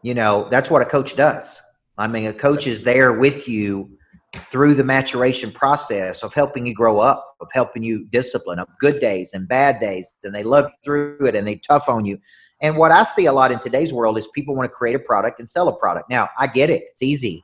you 0.04 0.14
know, 0.14 0.48
that's 0.52 0.70
what 0.70 0.82
a 0.82 0.86
coach 0.86 1.16
does 1.16 1.62
I 1.98 2.08
mean, 2.08 2.26
a 2.26 2.34
coach 2.34 2.68
is 2.68 2.82
there 2.82 3.14
with 3.14 3.48
you 3.48 3.98
through 4.48 4.74
the 4.74 4.84
maturation 4.84 5.52
process 5.52 6.24
of 6.24 6.34
helping 6.34 6.66
you 6.66 6.74
grow 6.74 7.00
up, 7.00 7.36
of 7.40 7.50
helping 7.52 7.84
you 7.84 8.06
discipline, 8.06 8.60
of 8.60 8.68
good 8.80 9.00
days 9.00 9.34
and 9.34 9.48
bad 9.48 9.80
days, 9.80 10.16
and 10.24 10.34
they 10.34 10.44
love 10.44 10.72
through 10.84 11.26
it 11.26 11.36
and 11.36 11.48
they 11.48 11.56
tough 11.56 11.88
on 11.88 12.06
you. 12.06 12.18
And 12.62 12.78
what 12.78 12.92
I 12.92 13.04
see 13.04 13.26
a 13.26 13.32
lot 13.32 13.52
in 13.52 13.60
today's 13.60 13.94
world 13.94 14.18
is 14.18 14.28
people 14.28 14.56
want 14.56 14.70
to 14.70 14.74
create 14.74 14.96
a 14.96 15.00
product 15.00 15.40
and 15.40 15.50
sell 15.50 15.68
a 15.68 15.76
product. 15.76 16.10
Now, 16.10 16.30
I 16.38 16.48
get 16.48 16.70
it; 16.70 16.84
it's 16.90 17.02
easy. 17.02 17.44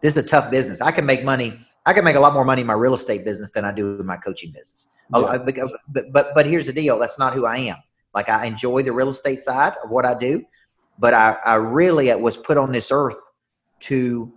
This 0.00 0.16
is 0.16 0.24
a 0.24 0.26
tough 0.26 0.50
business. 0.50 0.80
I 0.80 0.90
can 0.90 1.06
make 1.06 1.24
money. 1.24 1.58
I 1.86 1.92
can 1.92 2.04
make 2.04 2.16
a 2.16 2.20
lot 2.20 2.34
more 2.34 2.44
money 2.44 2.60
in 2.60 2.66
my 2.66 2.74
real 2.74 2.94
estate 2.94 3.24
business 3.24 3.50
than 3.50 3.64
I 3.64 3.72
do 3.72 3.98
in 3.98 4.06
my 4.06 4.16
coaching 4.16 4.52
business. 4.52 4.88
Yeah. 5.12 5.20
Uh, 5.20 5.38
but, 5.88 6.12
but 6.12 6.34
but 6.34 6.46
here's 6.46 6.66
the 6.66 6.72
deal: 6.72 6.98
that's 6.98 7.18
not 7.18 7.34
who 7.34 7.46
I 7.46 7.58
am. 7.58 7.76
Like 8.14 8.28
I 8.28 8.46
enjoy 8.46 8.82
the 8.82 8.92
real 8.92 9.08
estate 9.08 9.40
side 9.40 9.74
of 9.82 9.90
what 9.90 10.04
I 10.04 10.14
do, 10.14 10.44
but 10.98 11.14
I, 11.14 11.38
I 11.44 11.54
really 11.54 12.10
uh, 12.10 12.18
was 12.18 12.36
put 12.36 12.56
on 12.56 12.70
this 12.72 12.90
earth 12.92 13.18
to 13.80 14.32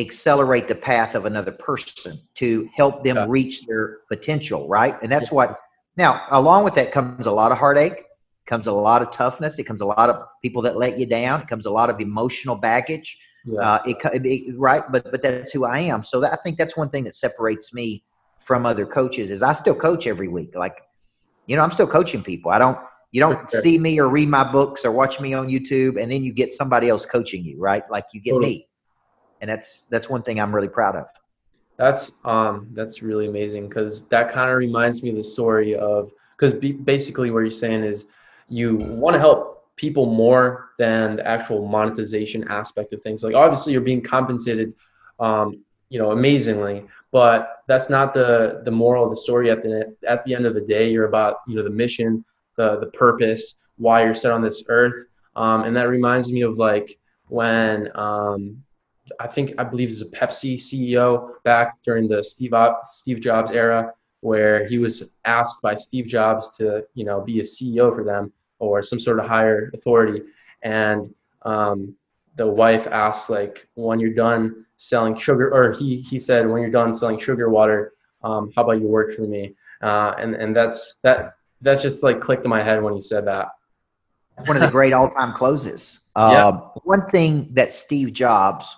accelerate 0.00 0.68
the 0.68 0.74
path 0.74 1.14
of 1.14 1.24
another 1.24 1.52
person 1.52 2.20
to 2.34 2.68
help 2.74 3.04
them 3.04 3.16
yeah. 3.16 3.26
reach 3.28 3.66
their 3.66 3.98
potential 4.08 4.68
right 4.68 4.96
and 5.02 5.10
that's 5.10 5.30
yeah. 5.30 5.34
what 5.34 5.56
now 5.96 6.22
along 6.30 6.64
with 6.64 6.74
that 6.74 6.92
comes 6.92 7.26
a 7.26 7.30
lot 7.30 7.52
of 7.52 7.58
heartache 7.58 8.04
comes 8.46 8.66
a 8.66 8.72
lot 8.72 9.02
of 9.02 9.10
toughness 9.10 9.58
it 9.58 9.64
comes 9.64 9.80
a 9.80 9.86
lot 9.86 10.08
of 10.08 10.24
people 10.42 10.62
that 10.62 10.76
let 10.76 10.98
you 10.98 11.06
down 11.06 11.40
it 11.40 11.48
comes 11.48 11.66
a 11.66 11.70
lot 11.70 11.90
of 11.90 12.00
emotional 12.00 12.56
baggage 12.56 13.18
yeah. 13.44 13.60
uh, 13.60 13.82
it, 13.86 13.96
it, 14.24 14.58
right 14.58 14.82
but 14.90 15.10
but 15.10 15.22
that's 15.22 15.52
who 15.52 15.64
i 15.64 15.78
am 15.78 16.02
so 16.02 16.20
that, 16.20 16.32
i 16.32 16.36
think 16.36 16.56
that's 16.56 16.76
one 16.76 16.88
thing 16.88 17.04
that 17.04 17.14
separates 17.14 17.72
me 17.74 18.02
from 18.40 18.66
other 18.66 18.86
coaches 18.86 19.30
is 19.30 19.42
i 19.42 19.52
still 19.52 19.74
coach 19.74 20.06
every 20.06 20.28
week 20.28 20.54
like 20.54 20.76
you 21.46 21.56
know 21.56 21.62
i'm 21.62 21.70
still 21.70 21.86
coaching 21.86 22.22
people 22.22 22.50
i 22.50 22.58
don't 22.58 22.78
you 23.12 23.20
don't 23.20 23.50
see 23.50 23.76
me 23.76 23.98
or 23.98 24.08
read 24.08 24.28
my 24.28 24.50
books 24.50 24.84
or 24.84 24.92
watch 24.92 25.20
me 25.20 25.34
on 25.34 25.48
youtube 25.48 26.00
and 26.00 26.10
then 26.10 26.22
you 26.22 26.32
get 26.32 26.50
somebody 26.50 26.88
else 26.88 27.04
coaching 27.04 27.44
you 27.44 27.58
right 27.58 27.82
like 27.90 28.04
you 28.12 28.20
get 28.20 28.32
totally. 28.32 28.50
me 28.50 28.66
and 29.40 29.48
that's 29.48 29.84
that's 29.86 30.08
one 30.08 30.22
thing 30.22 30.40
I'm 30.40 30.54
really 30.54 30.68
proud 30.68 30.96
of. 30.96 31.08
That's 31.76 32.12
um 32.24 32.68
that's 32.72 33.02
really 33.02 33.26
amazing 33.26 33.68
because 33.68 34.06
that 34.08 34.30
kind 34.30 34.50
of 34.50 34.56
reminds 34.56 35.02
me 35.02 35.10
of 35.10 35.16
the 35.16 35.24
story 35.24 35.74
of 35.74 36.12
because 36.36 36.54
basically 36.54 37.30
what 37.30 37.40
you're 37.40 37.50
saying 37.50 37.84
is 37.84 38.06
you 38.48 38.76
want 38.76 39.14
to 39.14 39.20
help 39.20 39.60
people 39.76 40.04
more 40.04 40.70
than 40.78 41.16
the 41.16 41.26
actual 41.26 41.66
monetization 41.66 42.46
aspect 42.48 42.92
of 42.92 43.02
things. 43.02 43.22
Like 43.22 43.34
obviously 43.34 43.72
you're 43.72 43.80
being 43.80 44.02
compensated, 44.02 44.74
um, 45.18 45.64
you 45.88 45.98
know, 45.98 46.10
amazingly, 46.10 46.84
but 47.12 47.62
that's 47.66 47.88
not 47.88 48.12
the 48.12 48.60
the 48.64 48.70
moral 48.70 49.04
of 49.04 49.10
the 49.10 49.16
story. 49.16 49.50
At 49.50 49.62
the 49.62 49.96
at 50.06 50.24
the 50.24 50.34
end 50.34 50.44
of 50.44 50.54
the 50.54 50.60
day, 50.60 50.90
you're 50.90 51.06
about 51.06 51.38
you 51.46 51.56
know 51.56 51.62
the 51.62 51.70
mission, 51.70 52.24
the 52.56 52.78
the 52.78 52.86
purpose, 52.88 53.54
why 53.78 54.04
you're 54.04 54.14
set 54.14 54.32
on 54.32 54.42
this 54.42 54.62
earth, 54.68 55.06
um, 55.34 55.64
and 55.64 55.74
that 55.76 55.88
reminds 55.88 56.30
me 56.30 56.42
of 56.42 56.58
like 56.58 56.98
when 57.28 57.90
um, 57.94 58.62
I 59.18 59.26
think 59.26 59.54
I 59.58 59.64
believe 59.64 59.88
he's 59.88 60.00
a 60.02 60.06
Pepsi 60.06 60.56
CEO 60.56 61.42
back 61.44 61.82
during 61.82 62.08
the 62.08 62.22
Steve 62.22 62.52
Steve 62.84 63.20
Jobs 63.20 63.50
era, 63.52 63.92
where 64.20 64.66
he 64.66 64.78
was 64.78 65.14
asked 65.24 65.62
by 65.62 65.74
Steve 65.74 66.06
Jobs 66.06 66.56
to 66.58 66.84
you 66.94 67.04
know 67.04 67.20
be 67.20 67.40
a 67.40 67.42
CEO 67.42 67.94
for 67.94 68.04
them 68.04 68.32
or 68.58 68.82
some 68.82 69.00
sort 69.00 69.18
of 69.18 69.26
higher 69.26 69.70
authority, 69.74 70.22
and 70.62 71.12
um, 71.42 71.94
the 72.36 72.46
wife 72.46 72.86
asked 72.86 73.30
like 73.30 73.68
when 73.74 73.98
you're 73.98 74.14
done 74.14 74.64
selling 74.76 75.16
sugar, 75.18 75.52
or 75.52 75.72
he 75.72 76.00
he 76.00 76.18
said 76.18 76.48
when 76.48 76.62
you're 76.62 76.70
done 76.70 76.92
selling 76.92 77.18
sugar 77.18 77.48
water, 77.48 77.92
um, 78.22 78.52
how 78.54 78.62
about 78.62 78.80
you 78.80 78.86
work 78.86 79.14
for 79.14 79.22
me? 79.22 79.54
Uh, 79.82 80.14
and 80.18 80.34
and 80.34 80.54
that's 80.54 80.96
that 81.02 81.34
that's 81.60 81.82
just 81.82 82.02
like 82.02 82.20
clicked 82.20 82.44
in 82.44 82.50
my 82.50 82.62
head 82.62 82.82
when 82.82 82.94
he 82.94 83.00
said 83.00 83.24
that. 83.26 83.48
One 84.46 84.56
of 84.56 84.62
the 84.62 84.70
great 84.70 84.92
all-time 84.92 85.32
closes. 85.32 86.06
Uh, 86.16 86.52
One 86.82 87.06
thing 87.06 87.48
that 87.52 87.70
Steve 87.70 88.12
Jobs 88.12 88.76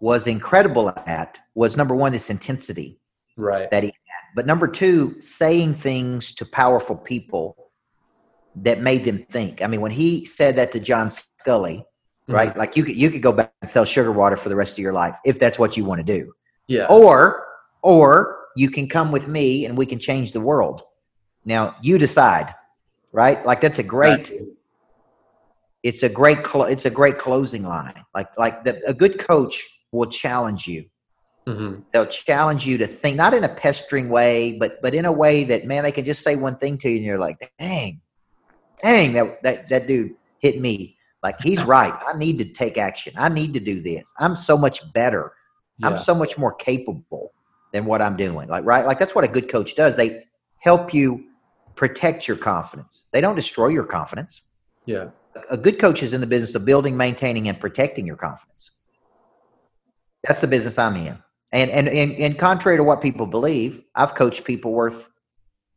was 0.00 0.26
incredible 0.26 0.90
at 1.06 1.40
was 1.54 1.76
number 1.76 1.94
one, 1.94 2.12
this 2.12 2.30
intensity 2.30 2.98
right. 3.36 3.70
that 3.70 3.82
he 3.82 3.88
had. 3.88 4.34
But 4.34 4.46
number 4.46 4.68
two, 4.68 5.20
saying 5.20 5.74
things 5.74 6.32
to 6.34 6.46
powerful 6.46 6.96
people 6.96 7.70
that 8.56 8.80
made 8.80 9.04
them 9.04 9.24
think. 9.30 9.62
I 9.62 9.66
mean, 9.66 9.80
when 9.80 9.92
he 9.92 10.24
said 10.24 10.56
that 10.56 10.72
to 10.72 10.80
John 10.80 11.08
Sculley, 11.08 11.78
mm-hmm. 11.78 12.32
right? 12.32 12.56
Like 12.56 12.76
you 12.76 12.84
could 12.84 12.96
you 12.96 13.10
could 13.10 13.22
go 13.22 13.32
back 13.32 13.52
and 13.62 13.70
sell 13.70 13.84
sugar 13.84 14.12
water 14.12 14.36
for 14.36 14.48
the 14.48 14.56
rest 14.56 14.72
of 14.72 14.78
your 14.78 14.92
life 14.92 15.16
if 15.24 15.38
that's 15.38 15.58
what 15.58 15.76
you 15.76 15.84
want 15.84 16.00
to 16.00 16.04
do. 16.04 16.32
Yeah. 16.66 16.86
Or 16.88 17.46
or 17.82 18.38
you 18.56 18.70
can 18.70 18.88
come 18.88 19.12
with 19.12 19.28
me 19.28 19.64
and 19.64 19.76
we 19.76 19.86
can 19.86 19.98
change 19.98 20.32
the 20.32 20.40
world. 20.40 20.82
Now 21.44 21.76
you 21.82 21.98
decide, 21.98 22.54
right? 23.12 23.44
Like 23.46 23.60
that's 23.60 23.78
a 23.78 23.84
great 23.84 24.30
right. 24.30 24.40
it's 25.82 26.02
a 26.02 26.08
great 26.08 26.42
clo- 26.42 26.64
it's 26.64 26.84
a 26.84 26.90
great 26.90 27.18
closing 27.18 27.62
line. 27.62 28.02
Like 28.14 28.28
like 28.36 28.64
the, 28.64 28.80
a 28.86 28.94
good 28.94 29.18
coach 29.18 29.66
will 29.92 30.08
challenge 30.08 30.66
you. 30.66 30.86
Mm-hmm. 31.46 31.80
They'll 31.92 32.06
challenge 32.06 32.66
you 32.66 32.76
to 32.78 32.86
think, 32.86 33.16
not 33.16 33.32
in 33.32 33.42
a 33.42 33.48
pestering 33.48 34.10
way, 34.10 34.58
but 34.58 34.82
but 34.82 34.94
in 34.94 35.06
a 35.06 35.12
way 35.12 35.44
that 35.44 35.66
man, 35.66 35.84
they 35.84 35.92
can 35.92 36.04
just 36.04 36.22
say 36.22 36.36
one 36.36 36.56
thing 36.56 36.76
to 36.78 36.90
you, 36.90 36.96
and 36.96 37.04
you're 37.04 37.18
like, 37.18 37.52
dang, 37.58 38.00
dang, 38.82 39.14
that 39.14 39.42
that 39.42 39.68
that 39.70 39.86
dude 39.86 40.14
hit 40.40 40.60
me. 40.60 40.96
Like 41.22 41.40
he's 41.40 41.64
right. 41.76 41.94
I 42.06 42.16
need 42.18 42.38
to 42.38 42.44
take 42.44 42.76
action. 42.76 43.14
I 43.16 43.30
need 43.30 43.54
to 43.54 43.60
do 43.60 43.80
this. 43.80 44.12
I'm 44.18 44.36
so 44.36 44.58
much 44.58 44.92
better. 44.92 45.32
Yeah. 45.78 45.88
I'm 45.88 45.96
so 45.96 46.14
much 46.14 46.36
more 46.36 46.52
capable 46.52 47.32
than 47.72 47.86
what 47.86 48.02
I'm 48.02 48.16
doing. 48.16 48.48
Like 48.48 48.64
right, 48.64 48.84
like 48.84 48.98
that's 48.98 49.14
what 49.14 49.24
a 49.24 49.28
good 49.28 49.48
coach 49.48 49.74
does. 49.74 49.96
They 49.96 50.24
help 50.58 50.92
you 50.92 51.24
protect 51.76 52.28
your 52.28 52.36
confidence. 52.36 53.06
They 53.12 53.22
don't 53.22 53.36
destroy 53.36 53.68
your 53.68 53.84
confidence. 53.84 54.42
Yeah. 54.84 55.08
A 55.50 55.56
good 55.56 55.78
coach 55.78 56.02
is 56.02 56.12
in 56.12 56.20
the 56.20 56.26
business 56.26 56.54
of 56.54 56.64
building, 56.64 56.96
maintaining, 56.96 57.48
and 57.48 57.58
protecting 57.58 58.06
your 58.06 58.16
confidence. 58.16 58.72
That's 60.24 60.40
the 60.40 60.46
business 60.46 60.78
I'm 60.78 60.96
in. 60.96 61.18
And 61.52 61.70
and 61.70 61.88
and, 61.88 62.12
and 62.12 62.38
contrary 62.38 62.76
to 62.76 62.84
what 62.84 63.00
people 63.00 63.26
believe, 63.26 63.82
I've 63.94 64.14
coached 64.14 64.44
people 64.44 64.72
worth 64.72 65.10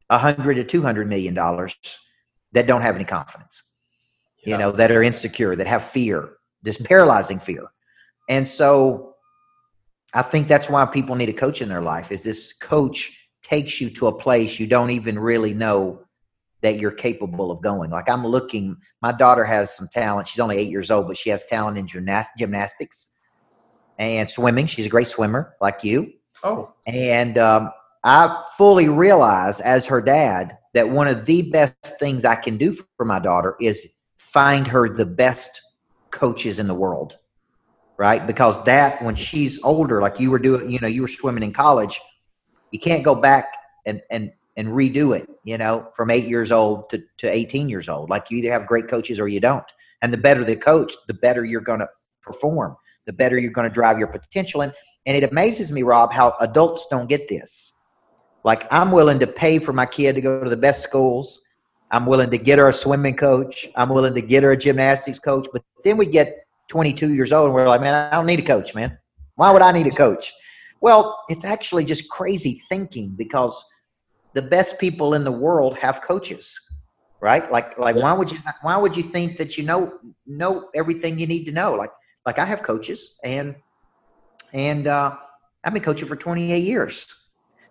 a 0.09 0.17
hundred 0.17 0.55
to 0.55 0.63
two 0.63 0.81
hundred 0.81 1.07
million 1.07 1.33
dollars 1.33 1.75
that 2.51 2.67
don't 2.67 2.81
have 2.81 2.95
any 2.95 3.05
confidence. 3.05 3.63
Yeah. 4.45 4.55
You 4.55 4.57
know, 4.59 4.71
that 4.71 4.91
are 4.91 5.03
insecure, 5.03 5.55
that 5.55 5.67
have 5.67 5.83
fear, 5.83 6.29
this 6.63 6.77
paralyzing 6.77 7.39
fear. 7.39 7.67
And 8.27 8.47
so 8.47 9.15
I 10.13 10.23
think 10.23 10.47
that's 10.47 10.69
why 10.69 10.85
people 10.85 11.15
need 11.15 11.29
a 11.29 11.33
coach 11.33 11.61
in 11.61 11.69
their 11.69 11.81
life 11.81 12.11
is 12.11 12.23
this 12.23 12.53
coach 12.53 13.29
takes 13.43 13.79
you 13.79 13.89
to 13.91 14.07
a 14.07 14.17
place 14.17 14.59
you 14.59 14.67
don't 14.67 14.91
even 14.91 15.17
really 15.17 15.53
know 15.53 16.03
that 16.61 16.77
you're 16.77 16.91
capable 16.91 17.49
of 17.51 17.61
going. 17.61 17.89
Like 17.89 18.09
I'm 18.09 18.25
looking, 18.25 18.77
my 19.01 19.11
daughter 19.11 19.43
has 19.43 19.75
some 19.75 19.87
talent. 19.91 20.27
She's 20.27 20.39
only 20.39 20.57
eight 20.57 20.69
years 20.69 20.91
old, 20.91 21.07
but 21.07 21.17
she 21.17 21.29
has 21.29 21.45
talent 21.45 21.77
in 21.77 21.87
gymnastics 22.37 23.10
and 23.97 24.29
swimming. 24.29 24.67
She's 24.67 24.85
a 24.85 24.89
great 24.89 25.07
swimmer, 25.07 25.55
like 25.61 25.83
you. 25.83 26.13
Oh. 26.43 26.73
And 26.87 27.37
um, 27.37 27.71
I 28.03 28.43
fully 28.57 28.89
realize, 28.89 29.61
as 29.61 29.85
her 29.87 30.01
dad, 30.01 30.57
that 30.73 30.89
one 30.89 31.07
of 31.07 31.25
the 31.25 31.43
best 31.43 31.99
things 31.99 32.25
I 32.25 32.35
can 32.35 32.57
do 32.57 32.75
for 32.97 33.05
my 33.05 33.19
daughter 33.19 33.55
is 33.59 33.93
find 34.17 34.67
her 34.67 34.89
the 34.89 35.05
best 35.05 35.61
coaches 36.09 36.59
in 36.59 36.67
the 36.67 36.73
world, 36.73 37.17
right? 37.97 38.25
Because 38.25 38.63
that, 38.63 39.01
when 39.03 39.15
she's 39.15 39.59
older, 39.63 40.01
like 40.01 40.19
you 40.19 40.31
were 40.31 40.39
doing, 40.39 40.71
you 40.71 40.79
know, 40.79 40.87
you 40.87 41.01
were 41.01 41.07
swimming 41.07 41.43
in 41.43 41.53
college, 41.53 41.99
you 42.71 42.79
can't 42.79 43.03
go 43.03 43.15
back 43.15 43.53
and 43.85 44.01
and 44.09 44.31
and 44.57 44.67
redo 44.67 45.17
it, 45.17 45.29
you 45.43 45.57
know, 45.57 45.87
from 45.95 46.09
eight 46.09 46.25
years 46.25 46.51
old 46.51 46.89
to, 46.89 47.01
to 47.17 47.27
18 47.27 47.69
years 47.69 47.87
old. 47.87 48.09
Like 48.09 48.29
you 48.29 48.39
either 48.39 48.51
have 48.51 48.67
great 48.67 48.87
coaches 48.87 49.19
or 49.19 49.27
you 49.27 49.39
don't. 49.39 49.65
And 50.01 50.11
the 50.11 50.17
better 50.17 50.43
the 50.43 50.55
coach, 50.55 50.93
the 51.07 51.13
better 51.13 51.45
you're 51.45 51.61
going 51.61 51.79
to 51.79 51.89
perform 52.21 52.75
the 53.05 53.13
better 53.13 53.37
you're 53.37 53.51
going 53.51 53.67
to 53.67 53.73
drive 53.73 53.99
your 53.99 54.07
potential. 54.07 54.61
And, 54.61 54.73
and 55.05 55.17
it 55.17 55.29
amazes 55.29 55.71
me, 55.71 55.83
Rob, 55.83 56.11
how 56.11 56.35
adults 56.39 56.87
don't 56.89 57.07
get 57.07 57.27
this. 57.27 57.79
Like, 58.43 58.65
I'm 58.71 58.91
willing 58.91 59.19
to 59.19 59.27
pay 59.27 59.59
for 59.59 59.73
my 59.73 59.85
kid 59.85 60.15
to 60.15 60.21
go 60.21 60.43
to 60.43 60.49
the 60.49 60.57
best 60.57 60.81
schools. 60.81 61.41
I'm 61.91 62.05
willing 62.05 62.31
to 62.31 62.37
get 62.37 62.57
her 62.57 62.69
a 62.69 62.73
swimming 62.73 63.15
coach. 63.15 63.67
I'm 63.75 63.89
willing 63.89 64.15
to 64.15 64.21
get 64.21 64.43
her 64.43 64.51
a 64.51 64.57
gymnastics 64.57 65.19
coach. 65.19 65.47
But 65.51 65.63
then 65.83 65.97
we 65.97 66.05
get 66.05 66.45
22 66.69 67.13
years 67.13 67.31
old 67.31 67.47
and 67.47 67.53
we're 67.53 67.67
like, 67.67 67.81
man, 67.81 67.93
I 67.93 68.15
don't 68.15 68.25
need 68.25 68.39
a 68.39 68.43
coach, 68.43 68.73
man. 68.73 68.97
Why 69.35 69.51
would 69.51 69.61
I 69.61 69.71
need 69.71 69.87
a 69.87 69.91
coach? 69.91 70.33
Well, 70.79 71.21
it's 71.27 71.45
actually 71.45 71.85
just 71.85 72.09
crazy 72.09 72.61
thinking 72.69 73.09
because 73.17 73.63
the 74.33 74.41
best 74.41 74.79
people 74.79 75.13
in 75.13 75.23
the 75.23 75.31
world 75.31 75.77
have 75.77 76.01
coaches, 76.01 76.59
right? 77.19 77.51
Like, 77.51 77.77
like 77.77 77.95
why 77.95 78.13
would 78.13 78.31
you 78.31 78.39
why 78.61 78.77
would 78.77 78.95
you 78.95 79.03
think 79.03 79.37
that 79.37 79.57
you 79.57 79.63
know 79.63 79.99
know 80.25 80.69
everything 80.73 81.19
you 81.19 81.27
need 81.27 81.45
to 81.45 81.51
know? 81.51 81.73
Like, 81.73 81.91
like 82.25 82.39
I 82.39 82.45
have 82.45 82.61
coaches 82.61 83.15
and 83.23 83.55
and 84.53 84.87
uh, 84.87 85.15
I've 85.63 85.73
been 85.73 85.83
coaching 85.83 86.07
for 86.07 86.15
28 86.15 86.63
years. 86.63 87.13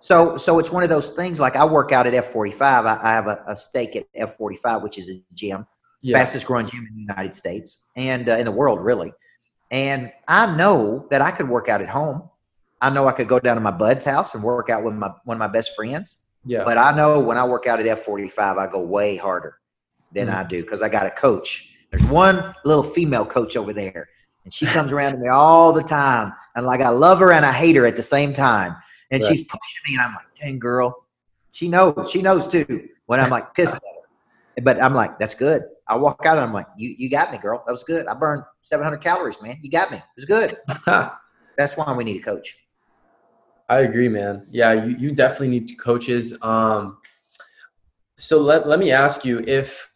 So 0.00 0.38
so 0.38 0.58
it's 0.58 0.70
one 0.70 0.82
of 0.82 0.88
those 0.88 1.10
things 1.10 1.38
like 1.38 1.56
I 1.56 1.64
work 1.64 1.92
out 1.92 2.06
at 2.06 2.14
F45. 2.14 2.60
I, 2.62 2.98
I 3.02 3.12
have 3.12 3.26
a, 3.26 3.44
a, 3.48 3.56
stake 3.56 3.96
at 3.96 4.06
F45, 4.14 4.82
which 4.82 4.98
is 4.98 5.10
a 5.10 5.22
gym, 5.34 5.66
yeah. 6.00 6.18
fastest 6.18 6.46
growing 6.46 6.66
gym 6.66 6.86
in 6.88 6.94
the 6.94 7.00
United 7.00 7.34
States 7.34 7.88
and 7.96 8.28
uh, 8.28 8.36
in 8.38 8.46
the 8.46 8.50
world, 8.50 8.80
really. 8.80 9.12
And 9.70 10.10
I 10.26 10.56
know 10.56 11.06
that 11.10 11.20
I 11.20 11.30
could 11.30 11.48
work 11.48 11.68
out 11.68 11.82
at 11.82 11.88
home. 11.88 12.28
I 12.80 12.88
know 12.88 13.06
I 13.06 13.12
could 13.12 13.28
go 13.28 13.38
down 13.38 13.56
to 13.56 13.60
my 13.60 13.70
bud's 13.70 14.04
house 14.04 14.34
and 14.34 14.42
work 14.42 14.70
out 14.70 14.82
with 14.82 14.94
my 14.94 15.10
one 15.24 15.36
of 15.36 15.38
my 15.38 15.48
best 15.48 15.76
friends. 15.76 16.16
Yeah. 16.46 16.64
But 16.64 16.78
I 16.78 16.96
know 16.96 17.20
when 17.20 17.36
I 17.36 17.44
work 17.44 17.66
out 17.66 17.78
at 17.78 18.04
F45, 18.04 18.56
I 18.58 18.66
go 18.72 18.80
way 18.80 19.16
harder 19.16 19.58
than 20.12 20.28
mm. 20.28 20.34
I 20.34 20.44
do 20.44 20.62
because 20.62 20.80
I 20.80 20.88
got 20.88 21.06
a 21.06 21.10
coach. 21.10 21.76
There's 21.90 22.04
one 22.04 22.54
little 22.64 22.82
female 22.82 23.26
coach 23.26 23.56
over 23.56 23.74
there 23.74 24.08
And 24.44 24.52
she 24.52 24.66
comes 24.66 24.92
around 24.92 25.12
to 25.12 25.18
me 25.18 25.28
all 25.28 25.72
the 25.72 25.82
time. 25.82 26.32
And 26.56 26.66
like 26.66 26.80
I 26.80 26.88
love 26.88 27.18
her 27.18 27.32
and 27.32 27.44
I 27.44 27.52
hate 27.52 27.76
her 27.76 27.86
at 27.86 27.96
the 27.96 28.02
same 28.02 28.32
time. 28.32 28.76
And 29.10 29.22
right. 29.22 29.28
she's 29.28 29.44
pushing 29.44 29.80
me 29.86 29.94
and 29.94 30.02
I'm 30.02 30.14
like, 30.14 30.34
dang 30.34 30.58
girl. 30.58 31.06
She 31.52 31.68
knows. 31.68 32.08
She 32.10 32.22
knows 32.22 32.46
too. 32.46 32.88
When 33.06 33.20
I'm 33.20 33.30
like 33.30 33.54
pissed 33.54 33.74
at 33.74 33.82
her. 33.82 34.62
But 34.62 34.82
I'm 34.82 34.94
like, 34.94 35.18
that's 35.18 35.34
good. 35.34 35.64
I 35.86 35.96
walk 35.96 36.24
out 36.24 36.36
and 36.36 36.46
I'm 36.46 36.52
like, 36.52 36.66
you, 36.76 36.94
you 36.96 37.08
got 37.08 37.32
me, 37.32 37.38
girl. 37.38 37.62
That 37.66 37.72
was 37.72 37.82
good. 37.82 38.06
I 38.06 38.14
burned 38.14 38.44
700 38.62 38.98
calories, 38.98 39.40
man. 39.42 39.58
You 39.62 39.70
got 39.70 39.90
me. 39.90 39.96
It 39.96 40.02
was 40.16 40.24
good. 40.24 40.56
that's 41.56 41.76
why 41.76 41.92
we 41.92 42.04
need 42.04 42.16
a 42.16 42.22
coach. 42.22 42.56
I 43.68 43.80
agree, 43.80 44.08
man. 44.08 44.46
Yeah, 44.50 44.72
you, 44.72 44.96
you 44.96 45.12
definitely 45.12 45.60
need 45.60 45.74
coaches. 45.78 46.36
Um, 46.42 46.98
so 48.18 48.40
let, 48.40 48.68
let 48.68 48.78
me 48.78 48.90
ask 48.90 49.24
you 49.24 49.40
if, 49.46 49.92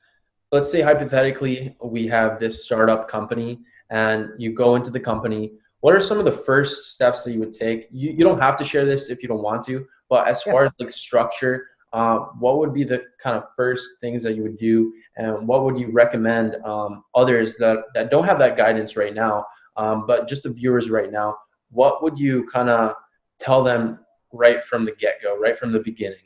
let's 0.51 0.71
say 0.71 0.81
hypothetically, 0.81 1.77
we 1.83 2.07
have 2.07 2.41
this 2.41 2.65
startup 2.65 3.09
company 3.09 3.61
and 3.91 4.31
you 4.39 4.53
go 4.53 4.77
into 4.77 4.91
the 4.91 5.01
company, 5.01 5.53
what 5.81 5.95
are 5.95 6.01
some 6.01 6.19
of 6.19 6.25
the 6.25 6.33
first 6.33 6.93
steps 6.95 7.25
that 7.25 7.33
you 7.33 7.41
would 7.41 7.53
take? 7.53 7.89
You, 7.91 8.11
you 8.11 8.25
don't 8.25 8.41
have 8.41 8.57
to 8.57 8.65
share 8.65 8.85
this 8.85 9.11
if 9.11 9.23
you 9.23 9.29
don't 9.29 9.43
want 9.43 9.65
to, 9.67 9.87
but 10.09 10.27
as 10.27 10.43
yeah. 10.47 10.53
far 10.53 10.65
as 10.67 10.73
like 10.79 10.91
structure, 10.91 11.67
uh, 11.95 12.19
what 12.41 12.59
would 12.59 12.75
be 12.75 12.83
the 12.83 13.05
kind 13.23 13.37
of 13.37 13.45
first 13.57 14.01
things 14.01 14.25
that 14.25 14.35
you 14.35 14.43
would 14.43 14.59
do 14.59 14.93
and 15.17 15.47
what 15.47 15.65
would 15.65 15.79
you 15.79 15.91
recommend 15.93 16.57
um, 16.65 17.05
others 17.15 17.57
that, 17.57 17.79
that 17.95 18.11
don't 18.11 18.25
have 18.25 18.39
that 18.41 18.57
guidance 18.57 18.97
right 18.97 19.15
now 19.15 19.47
um, 19.77 20.05
but 20.05 20.27
just 20.27 20.43
the 20.43 20.51
viewers 20.51 20.91
right 20.91 21.13
now 21.13 21.37
what 21.71 22.03
would 22.03 22.19
you 22.19 22.49
kind 22.49 22.69
of 22.69 22.95
tell 23.39 23.63
them 23.63 24.01
right 24.33 24.65
from 24.65 24.85
the 24.85 24.93
get-go 24.97 25.39
right 25.39 25.57
from 25.57 25.71
the 25.71 25.79
beginning 25.79 26.19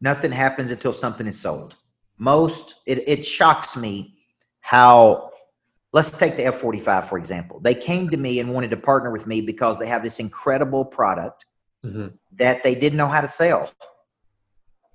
nothing 0.00 0.32
happens 0.32 0.70
until 0.70 0.94
something 0.94 1.26
is 1.26 1.38
sold 1.38 1.76
most 2.16 2.76
it, 2.86 3.06
it 3.06 3.26
shocks 3.26 3.76
me 3.76 4.16
how 4.60 5.30
let's 5.96 6.10
take 6.10 6.36
the 6.36 6.44
f-45 6.44 7.08
for 7.08 7.18
example 7.18 7.58
they 7.60 7.74
came 7.74 8.08
to 8.10 8.16
me 8.16 8.38
and 8.40 8.52
wanted 8.52 8.70
to 8.70 8.76
partner 8.76 9.10
with 9.10 9.26
me 9.26 9.40
because 9.40 9.78
they 9.78 9.86
have 9.86 10.02
this 10.02 10.18
incredible 10.20 10.84
product 10.84 11.46
mm-hmm. 11.84 12.08
that 12.32 12.62
they 12.62 12.74
didn't 12.74 12.98
know 12.98 13.08
how 13.08 13.20
to 13.20 13.28
sell 13.28 13.70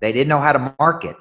they 0.01 0.11
didn't 0.11 0.27
know 0.27 0.41
how 0.41 0.51
to 0.51 0.75
market. 0.77 1.15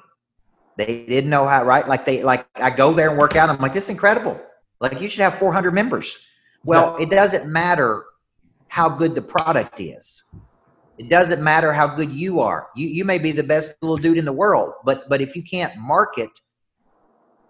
They 0.75 1.05
didn't 1.05 1.29
know 1.29 1.47
how, 1.47 1.63
right? 1.63 1.87
Like 1.87 2.03
they, 2.03 2.23
like 2.23 2.45
I 2.55 2.71
go 2.71 2.91
there 2.91 3.09
and 3.09 3.17
work 3.17 3.35
out. 3.35 3.49
I'm 3.49 3.61
like, 3.61 3.73
this 3.73 3.85
is 3.85 3.89
incredible. 3.91 4.41
Like 4.81 4.99
you 4.99 5.07
should 5.07 5.21
have 5.21 5.35
400 5.35 5.71
members. 5.71 6.25
Well, 6.63 6.97
it 6.97 7.09
doesn't 7.09 7.47
matter 7.47 8.05
how 8.67 8.89
good 8.89 9.15
the 9.15 9.21
product 9.21 9.79
is. 9.79 10.23
It 10.97 11.09
doesn't 11.09 11.41
matter 11.41 11.71
how 11.71 11.87
good 11.87 12.11
you 12.11 12.39
are. 12.39 12.69
You, 12.75 12.87
you 12.87 13.05
may 13.05 13.17
be 13.17 13.31
the 13.31 13.43
best 13.43 13.75
little 13.81 13.97
dude 13.97 14.17
in 14.17 14.25
the 14.25 14.33
world, 14.33 14.73
but, 14.83 15.07
but 15.09 15.21
if 15.21 15.35
you 15.35 15.43
can't 15.43 15.75
market 15.77 16.29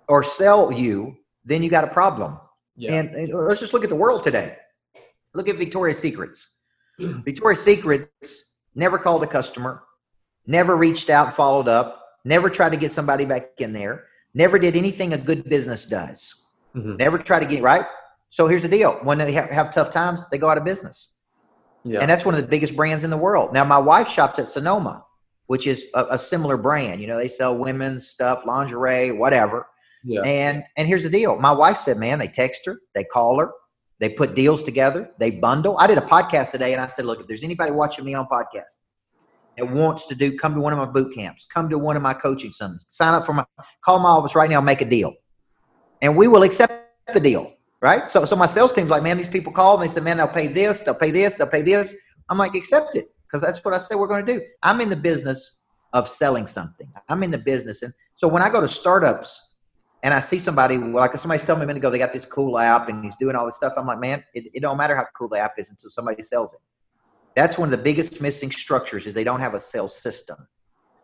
or 0.08 0.24
sell 0.24 0.72
you, 0.72 1.18
then 1.46 1.64
you 1.64 1.70
got 1.70 1.84
a 1.84 1.88
problem. 1.88 2.40
Yeah. 2.76 2.94
And, 2.94 3.10
and 3.16 3.34
let's 3.34 3.60
just 3.60 3.74
look 3.74 3.84
at 3.84 3.90
the 3.90 3.96
world 3.96 4.24
today. 4.24 4.58
Look 5.34 5.50
at 5.50 5.58
Victoria's 5.58 6.00
Secrets. 6.00 6.58
Victoria's 7.00 7.64
Secrets 7.64 8.56
never 8.76 8.98
called 8.98 9.24
a 9.24 9.28
customer, 9.28 9.84
never 10.46 10.76
reached 10.76 11.10
out, 11.10 11.36
followed 11.36 11.68
up, 11.68 12.04
never 12.24 12.50
tried 12.50 12.72
to 12.72 12.78
get 12.78 12.92
somebody 12.92 13.26
back 13.26 13.50
in 13.60 13.74
there, 13.74 14.06
never 14.34 14.60
did 14.60 14.76
anything 14.76 15.14
a 15.14 15.18
good 15.18 15.48
business 15.50 15.86
does, 15.86 16.46
mm-hmm. 16.76 16.96
never 16.96 17.18
tried 17.18 17.42
to 17.42 17.46
get 17.46 17.64
right. 17.64 17.86
So 18.30 18.48
here's 18.48 18.62
the 18.62 18.70
deal: 18.70 18.94
when 19.04 19.18
they 19.18 19.34
have, 19.34 19.50
have 19.50 19.74
tough 19.74 19.92
times, 19.92 20.26
they 20.32 20.38
go 20.38 20.50
out 20.50 20.58
of 20.58 20.64
business. 20.64 21.10
Yeah. 21.84 22.00
And 22.00 22.10
that's 22.10 22.26
one 22.26 22.36
of 22.36 22.42
the 22.42 22.48
biggest 22.48 22.76
brands 22.76 23.04
in 23.04 23.10
the 23.10 23.18
world. 23.18 23.54
Now, 23.54 23.64
my 23.64 23.80
wife 23.80 24.08
shops 24.08 24.38
at 24.40 24.48
Sonoma, 24.48 25.04
which 25.48 25.66
is 25.66 25.86
a, 25.96 26.06
a 26.12 26.18
similar 26.18 26.56
brand. 26.56 27.02
You 27.02 27.08
know, 27.08 27.18
they 27.18 27.28
sell 27.28 27.58
women's 27.58 28.08
stuff, 28.08 28.46
lingerie, 28.46 29.12
whatever. 29.12 29.68
Yeah. 30.04 30.22
And 30.22 30.64
and 30.78 30.88
here's 30.88 31.04
the 31.04 31.10
deal: 31.10 31.38
my 31.40 31.52
wife 31.52 31.78
said, 31.78 31.98
"Man, 31.98 32.20
they 32.20 32.28
text 32.28 32.66
her, 32.66 32.80
they 32.96 33.04
call 33.04 33.40
her, 33.40 33.52
they 34.00 34.10
put 34.10 34.36
deals 34.36 34.64
together, 34.64 35.12
they 35.20 35.32
bundle." 35.32 35.78
I 35.80 35.88
did 35.88 35.98
a 35.98 36.02
podcast 36.02 36.52
today, 36.52 36.74
and 36.74 36.82
I 36.82 36.88
said, 36.88 37.06
"Look, 37.06 37.20
if 37.20 37.28
there's 37.28 37.44
anybody 37.44 37.72
watching 37.72 38.06
me 38.06 38.14
on 38.14 38.28
podcast, 38.28 38.80
that 39.58 39.70
wants 39.70 40.08
to 40.08 40.16
do, 40.16 40.38
come 40.38 40.56
to 40.56 40.60
one 40.60 40.74
of 40.74 40.80
my 40.80 40.86
boot 40.86 41.14
camps, 41.14 41.46
come 41.46 41.70
to 41.70 41.78
one 41.78 41.96
of 41.96 42.02
my 42.02 42.14
coaching 42.14 42.52
summits, 42.52 42.86
sign 42.88 43.14
up 43.14 43.26
for 43.26 43.34
my, 43.34 43.46
call 43.82 44.00
my 44.00 44.10
office 44.10 44.36
right 44.36 44.50
now, 44.50 44.62
make 44.62 44.82
a 44.82 44.86
deal. 44.86 45.14
And 46.02 46.16
we 46.16 46.28
will 46.28 46.44
accept 46.44 46.74
the 47.14 47.20
deal, 47.20 47.54
right? 47.82 48.08
So, 48.08 48.26
so 48.26 48.36
my 48.36 48.46
sales 48.46 48.74
team's 48.74 48.90
like, 48.90 49.04
man, 49.04 49.18
these 49.18 49.28
people 49.28 49.52
call 49.52 49.76
and 49.76 49.84
they 49.84 49.92
said, 49.92 50.04
man, 50.04 50.18
they'll 50.18 50.28
pay 50.28 50.48
this, 50.48 50.82
they'll 50.82 50.96
pay 50.96 51.12
this, 51.12 51.36
they'll 51.36 51.48
pay 51.48 51.62
this. 51.62 51.96
I'm 52.30 52.38
like, 52.38 52.56
accept 52.56 52.96
it 52.96 53.14
because 53.28 53.42
that's 53.42 53.64
what 53.64 53.74
I 53.74 53.78
said 53.78 53.98
we're 53.98 54.08
going 54.08 54.26
to 54.26 54.34
do. 54.34 54.42
I'm 54.64 54.82
in 54.82 54.90
the 54.90 54.96
business 54.96 55.58
of 55.94 56.08
selling 56.08 56.48
something. 56.48 56.92
I'm 57.10 57.22
in 57.24 57.32
the 57.32 57.38
business. 57.38 57.84
And 57.84 57.94
so 58.16 58.28
when 58.28 58.42
I 58.42 58.50
go 58.50 58.62
to 58.62 58.68
startups 58.68 59.51
and 60.04 60.14
I 60.14 60.20
see 60.20 60.40
somebody, 60.40 60.78
like 60.78 61.16
somebody's 61.18 61.44
telling 61.44 61.60
me 61.60 61.66
a 61.66 61.68
minute 61.68 61.80
ago, 61.80 61.90
they 61.90 62.00
got 62.00 62.14
this 62.14 62.26
cool 62.26 62.58
app 62.58 62.90
and 62.90 63.04
he's 63.04 63.16
doing 63.18 63.36
all 63.36 63.46
this 63.46 63.56
stuff. 63.56 63.74
I'm 63.78 63.86
like, 63.86 64.00
man, 64.00 64.24
it, 64.34 64.50
it 64.54 64.62
don't 64.62 64.78
matter 64.78 64.96
how 64.96 65.06
cool 65.16 65.30
the 65.30 65.38
app 65.38 65.54
is 65.58 65.70
until 65.70 65.90
somebody 65.90 66.22
sells 66.22 66.54
it. 66.54 66.60
That's 67.36 67.58
one 67.58 67.68
of 67.68 67.72
the 67.72 67.84
biggest 67.84 68.20
missing 68.20 68.52
structures 68.52 69.06
is 69.06 69.14
they 69.14 69.24
don't 69.24 69.40
have 69.40 69.54
a 69.54 69.60
sales 69.60 69.96
system. 69.96 70.48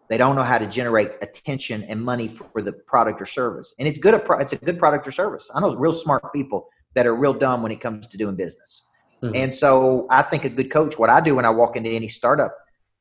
They 0.10 0.17
don't 0.17 0.36
know 0.36 0.43
how 0.43 0.57
to 0.57 0.67
generate 0.67 1.12
attention 1.21 1.83
and 1.83 2.01
money 2.01 2.27
for 2.27 2.62
the 2.62 2.73
product 2.73 3.21
or 3.21 3.25
service. 3.25 3.75
And 3.77 3.88
it's 3.88 3.97
good. 3.97 4.19
It's 4.39 4.53
a 4.53 4.57
good 4.57 4.79
product 4.79 5.07
or 5.07 5.12
service. 5.12 5.51
I 5.53 5.60
know 5.60 5.75
real 5.75 5.91
smart 5.91 6.33
people 6.33 6.67
that 6.95 7.05
are 7.05 7.15
real 7.15 7.33
dumb 7.33 7.62
when 7.62 7.71
it 7.71 7.81
comes 7.81 8.07
to 8.07 8.17
doing 8.17 8.36
business. 8.36 8.83
Mm-hmm. 9.21 9.36
And 9.36 9.53
so 9.53 10.07
I 10.10 10.21
think 10.21 10.45
a 10.45 10.49
good 10.49 10.71
coach, 10.71 10.97
what 10.97 11.10
I 11.10 11.21
do 11.21 11.36
when 11.36 11.45
I 11.45 11.49
walk 11.49 11.75
into 11.75 11.89
any 11.89 12.07
startup 12.07 12.55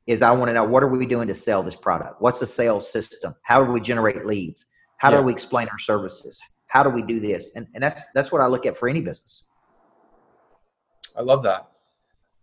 is 0.06 0.22
I 0.22 0.32
want 0.32 0.48
to 0.48 0.54
know 0.54 0.64
what 0.64 0.82
are 0.82 0.88
we 0.88 1.06
doing 1.06 1.28
to 1.28 1.34
sell 1.34 1.62
this 1.62 1.74
product? 1.74 2.20
What's 2.20 2.40
the 2.40 2.46
sales 2.46 2.90
system? 2.90 3.34
How 3.42 3.64
do 3.64 3.72
we 3.72 3.80
generate 3.80 4.24
leads? 4.26 4.66
How 4.98 5.10
yeah. 5.10 5.18
do 5.18 5.22
we 5.24 5.32
explain 5.32 5.68
our 5.68 5.78
services? 5.78 6.40
How 6.66 6.82
do 6.82 6.90
we 6.90 7.02
do 7.02 7.20
this? 7.20 7.52
And, 7.54 7.66
and 7.74 7.82
that's 7.82 8.02
that's 8.14 8.32
what 8.32 8.40
I 8.40 8.46
look 8.46 8.66
at 8.66 8.76
for 8.76 8.88
any 8.88 9.00
business. 9.00 9.44
I 11.16 11.22
love 11.22 11.42
that. 11.44 11.68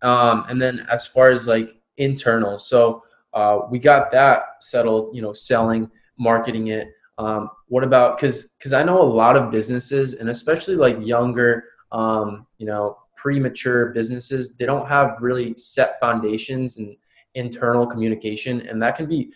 Um, 0.02 0.44
and 0.48 0.60
then 0.60 0.86
as 0.90 1.06
far 1.06 1.30
as 1.30 1.46
like 1.46 1.76
internal, 1.96 2.58
so 2.58 3.02
uh, 3.32 3.60
we 3.70 3.78
got 3.78 4.10
that 4.12 4.42
settled. 4.60 5.14
You 5.14 5.22
know, 5.22 5.32
selling, 5.32 5.90
marketing 6.18 6.68
it. 6.68 6.88
Um, 7.18 7.48
what 7.68 7.84
about 7.84 8.16
because 8.16 8.54
because 8.58 8.72
I 8.72 8.82
know 8.82 9.00
a 9.00 9.04
lot 9.04 9.36
of 9.36 9.50
businesses 9.50 10.14
and 10.14 10.28
especially 10.28 10.76
like 10.76 10.96
younger, 11.00 11.64
um, 11.92 12.46
you 12.58 12.66
know, 12.66 12.98
premature 13.16 13.86
businesses, 13.86 14.56
they 14.56 14.66
don't 14.66 14.86
have 14.86 15.16
really 15.20 15.54
set 15.56 15.98
foundations 16.00 16.76
and 16.78 16.96
internal 17.34 17.86
communication, 17.86 18.62
and 18.62 18.82
that 18.82 18.96
can 18.96 19.06
be 19.06 19.32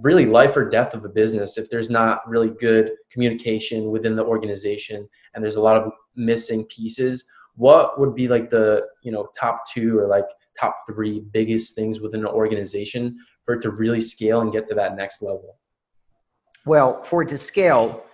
really 0.00 0.26
life 0.26 0.56
or 0.56 0.68
death 0.68 0.94
of 0.94 1.04
a 1.04 1.08
business 1.08 1.56
if 1.56 1.70
there's 1.70 1.90
not 1.90 2.28
really 2.28 2.50
good 2.50 2.90
communication 3.10 3.90
within 3.90 4.16
the 4.16 4.24
organization 4.24 5.08
and 5.34 5.44
there's 5.44 5.56
a 5.56 5.60
lot 5.60 5.76
of 5.76 5.90
missing 6.16 6.64
pieces 6.66 7.24
what 7.56 7.98
would 7.98 8.14
be 8.14 8.28
like 8.28 8.50
the 8.50 8.86
you 9.02 9.12
know 9.12 9.28
top 9.38 9.62
two 9.72 9.98
or 9.98 10.06
like 10.06 10.24
top 10.58 10.76
three 10.88 11.20
biggest 11.32 11.74
things 11.74 12.00
within 12.00 12.20
an 12.20 12.26
organization 12.26 13.16
for 13.42 13.54
it 13.54 13.62
to 13.62 13.70
really 13.70 14.00
scale 14.00 14.40
and 14.40 14.52
get 14.52 14.66
to 14.66 14.74
that 14.74 14.96
next 14.96 15.22
level? 15.22 15.58
Well 16.66 17.02
for 17.04 17.22
it 17.22 17.28
to 17.28 17.38
scale 17.38 18.04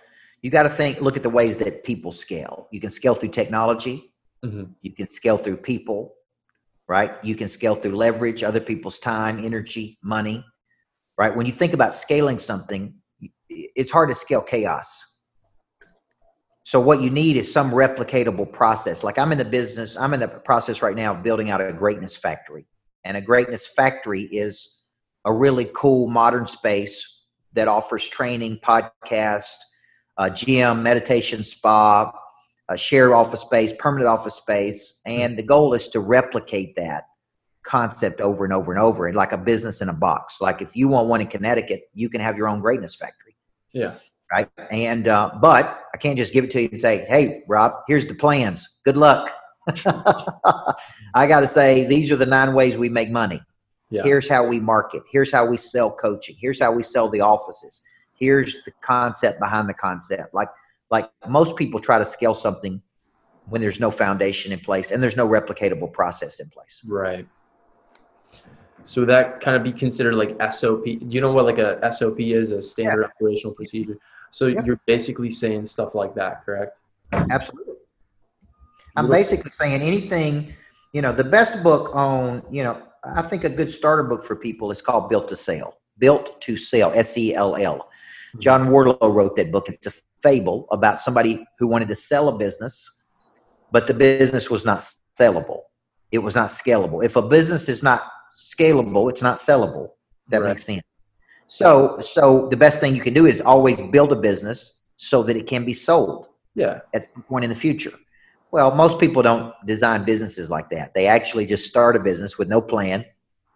you 0.41 0.49
got 0.49 0.63
to 0.63 0.69
think 0.69 1.01
look 1.01 1.17
at 1.17 1.23
the 1.23 1.29
ways 1.29 1.57
that 1.57 1.83
people 1.83 2.11
scale. 2.11 2.67
You 2.71 2.79
can 2.79 2.91
scale 2.91 3.15
through 3.15 3.29
technology. 3.29 4.07
Mm-hmm. 4.43 4.71
you 4.81 4.91
can 4.91 5.07
scale 5.11 5.37
through 5.37 5.57
people 5.57 6.15
right? 6.87 7.13
You 7.23 7.35
can 7.35 7.47
scale 7.47 7.75
through 7.75 7.95
leverage 7.95 8.43
other 8.43 8.59
people's 8.59 8.97
time 8.99 9.45
energy 9.45 9.99
money 10.03 10.43
right 11.17 11.35
when 11.35 11.45
you 11.45 11.51
think 11.51 11.73
about 11.73 11.93
scaling 11.93 12.39
something 12.39 12.93
it's 13.49 13.91
hard 13.91 14.09
to 14.09 14.15
scale 14.15 14.41
chaos 14.41 15.11
so 16.63 16.79
what 16.79 17.01
you 17.01 17.09
need 17.09 17.37
is 17.37 17.51
some 17.51 17.71
replicatable 17.71 18.51
process. 18.51 19.03
Like 19.03 19.17
I'm 19.17 19.31
in 19.31 19.37
the 19.37 19.43
business, 19.43 19.97
I'm 19.97 20.13
in 20.13 20.19
the 20.19 20.27
process 20.27 20.81
right 20.81 20.95
now 20.95 21.13
of 21.13 21.21
building 21.21 21.49
out 21.49 21.59
a 21.59 21.73
greatness 21.73 22.15
factory. 22.15 22.65
And 23.03 23.17
a 23.17 23.21
greatness 23.21 23.67
factory 23.67 24.23
is 24.23 24.77
a 25.25 25.33
really 25.33 25.69
cool 25.73 26.07
modern 26.07 26.45
space 26.45 27.23
that 27.53 27.67
offers 27.67 28.07
training, 28.07 28.59
podcast, 28.63 29.55
a 30.17 30.29
gym, 30.29 30.83
meditation 30.83 31.43
spa, 31.43 32.11
a 32.69 32.77
shared 32.77 33.11
office 33.11 33.41
space, 33.41 33.73
permanent 33.77 34.07
office 34.07 34.35
space. 34.35 35.01
And 35.05 35.37
the 35.37 35.43
goal 35.43 35.73
is 35.73 35.87
to 35.89 35.99
replicate 35.99 36.75
that 36.75 37.03
concept 37.63 38.21
over 38.21 38.43
and 38.43 38.53
over 38.53 38.71
and 38.71 38.81
over 38.81 39.07
and 39.07 39.15
like 39.15 39.31
a 39.31 39.37
business 39.37 39.81
in 39.81 39.89
a 39.89 39.93
box. 39.93 40.41
Like 40.41 40.61
if 40.61 40.75
you 40.75 40.87
want 40.87 41.07
one 41.07 41.21
in 41.21 41.27
Connecticut, 41.27 41.89
you 41.93 42.09
can 42.09 42.21
have 42.21 42.37
your 42.37 42.47
own 42.47 42.61
greatness 42.61 42.95
factory. 42.95 43.35
Yeah 43.73 43.95
right? 44.31 44.49
And 44.71 45.07
uh, 45.07 45.31
but 45.41 45.83
I 45.93 45.97
can't 45.97 46.17
just 46.17 46.33
give 46.33 46.45
it 46.45 46.51
to 46.51 46.61
you 46.61 46.69
and 46.71 46.79
say, 46.79 47.05
"Hey, 47.05 47.43
Rob, 47.47 47.73
here's 47.87 48.05
the 48.05 48.15
plans. 48.15 48.77
Good 48.83 48.97
luck." 48.97 49.29
I 51.13 51.27
got 51.27 51.41
to 51.41 51.47
say, 51.47 51.85
these 51.85 52.11
are 52.11 52.15
the 52.15 52.25
nine 52.25 52.53
ways 52.53 52.77
we 52.77 52.89
make 52.89 53.11
money. 53.11 53.39
Yeah. 53.91 54.03
Here's 54.03 54.27
how 54.27 54.45
we 54.45 54.59
market. 54.59 55.03
Here's 55.11 55.31
how 55.31 55.45
we 55.45 55.57
sell 55.57 55.91
coaching. 55.91 56.35
Here's 56.39 56.59
how 56.59 56.71
we 56.71 56.81
sell 56.81 57.09
the 57.09 57.21
offices. 57.21 57.81
Here's 58.15 58.63
the 58.63 58.71
concept 58.81 59.39
behind 59.39 59.69
the 59.69 59.73
concept. 59.73 60.33
Like 60.33 60.49
like 60.89 61.09
most 61.27 61.55
people 61.57 61.79
try 61.79 61.97
to 61.97 62.05
scale 62.05 62.33
something 62.33 62.81
when 63.49 63.61
there's 63.61 63.79
no 63.79 63.91
foundation 63.91 64.51
in 64.51 64.59
place 64.59 64.91
and 64.91 65.01
there's 65.01 65.17
no 65.17 65.27
replicatable 65.27 65.91
process 65.91 66.39
in 66.39 66.49
place. 66.49 66.81
Right. 66.85 67.27
So 68.85 69.05
that 69.05 69.39
kind 69.39 69.55
of 69.55 69.63
be 69.63 69.71
considered 69.71 70.15
like 70.15 70.35
SOP. 70.51 70.83
Do 70.85 70.99
you 71.07 71.21
know 71.21 71.31
what 71.31 71.45
like 71.45 71.59
a 71.59 71.91
SOP 71.91 72.19
is? 72.19 72.51
A 72.51 72.61
standard 72.61 73.01
yeah. 73.01 73.07
operational 73.07 73.53
procedure. 73.53 73.97
So 74.31 74.47
you're 74.47 74.79
basically 74.85 75.29
saying 75.29 75.65
stuff 75.67 75.93
like 75.93 76.15
that, 76.15 76.45
correct? 76.45 76.77
Absolutely. 77.11 77.75
I'm 78.95 79.09
basically 79.09 79.51
saying 79.51 79.81
anything, 79.81 80.53
you 80.93 81.01
know, 81.01 81.11
the 81.11 81.23
best 81.23 81.63
book 81.63 81.93
on, 81.93 82.43
you 82.49 82.63
know, 82.63 82.81
I 83.03 83.21
think 83.21 83.43
a 83.43 83.49
good 83.49 83.69
starter 83.69 84.03
book 84.03 84.23
for 84.23 84.35
people 84.35 84.71
is 84.71 84.81
called 84.81 85.09
Built 85.09 85.27
to 85.29 85.35
Sell. 85.35 85.77
Built 85.97 86.39
to 86.41 86.57
Sell, 86.57 86.91
S 86.93 87.17
E 87.17 87.33
L 87.33 87.55
L. 87.55 87.89
Hmm. 88.33 88.39
John 88.39 88.67
Warrillow 88.69 89.13
wrote 89.13 89.35
that 89.37 89.51
book. 89.51 89.69
It's 89.69 89.87
a 89.87 89.93
fable 90.21 90.67
about 90.71 90.99
somebody 90.99 91.45
who 91.59 91.67
wanted 91.67 91.87
to 91.89 91.95
sell 91.95 92.29
a 92.29 92.37
business, 92.37 93.03
but 93.71 93.87
the 93.87 93.93
business 93.93 94.49
was 94.49 94.65
not 94.65 94.83
sellable. 95.19 95.61
It 96.11 96.19
was 96.19 96.35
not 96.35 96.49
scalable. 96.49 97.03
If 97.03 97.15
a 97.15 97.21
business 97.21 97.69
is 97.69 97.81
not 97.81 98.03
scalable, 98.37 99.09
it's 99.09 99.21
not 99.21 99.37
sellable. 99.37 99.89
That 100.29 100.41
right. 100.41 100.49
makes 100.49 100.63
sense. 100.63 100.83
So, 101.47 101.99
so 101.99 102.47
the 102.49 102.55
best 102.55 102.79
thing 102.79 102.95
you 102.95 103.01
can 103.01 103.13
do 103.13 103.25
is 103.25 103.41
always 103.41 103.79
build 103.81 104.13
a 104.13 104.15
business 104.15 104.79
so 104.95 105.21
that 105.23 105.35
it 105.35 105.47
can 105.47 105.65
be 105.65 105.73
sold. 105.73 106.29
Yeah. 106.55 106.79
At 106.93 107.09
some 107.09 107.23
point 107.23 107.43
in 107.43 107.49
the 107.49 107.55
future. 107.55 107.91
Well, 108.51 108.75
most 108.75 108.99
people 108.99 109.21
don't 109.21 109.53
design 109.65 110.03
businesses 110.03 110.49
like 110.49 110.69
that. 110.69 110.93
They 110.93 111.07
actually 111.07 111.45
just 111.45 111.67
start 111.67 111.95
a 111.95 111.99
business 111.99 112.37
with 112.37 112.49
no 112.49 112.61
plan, 112.61 113.05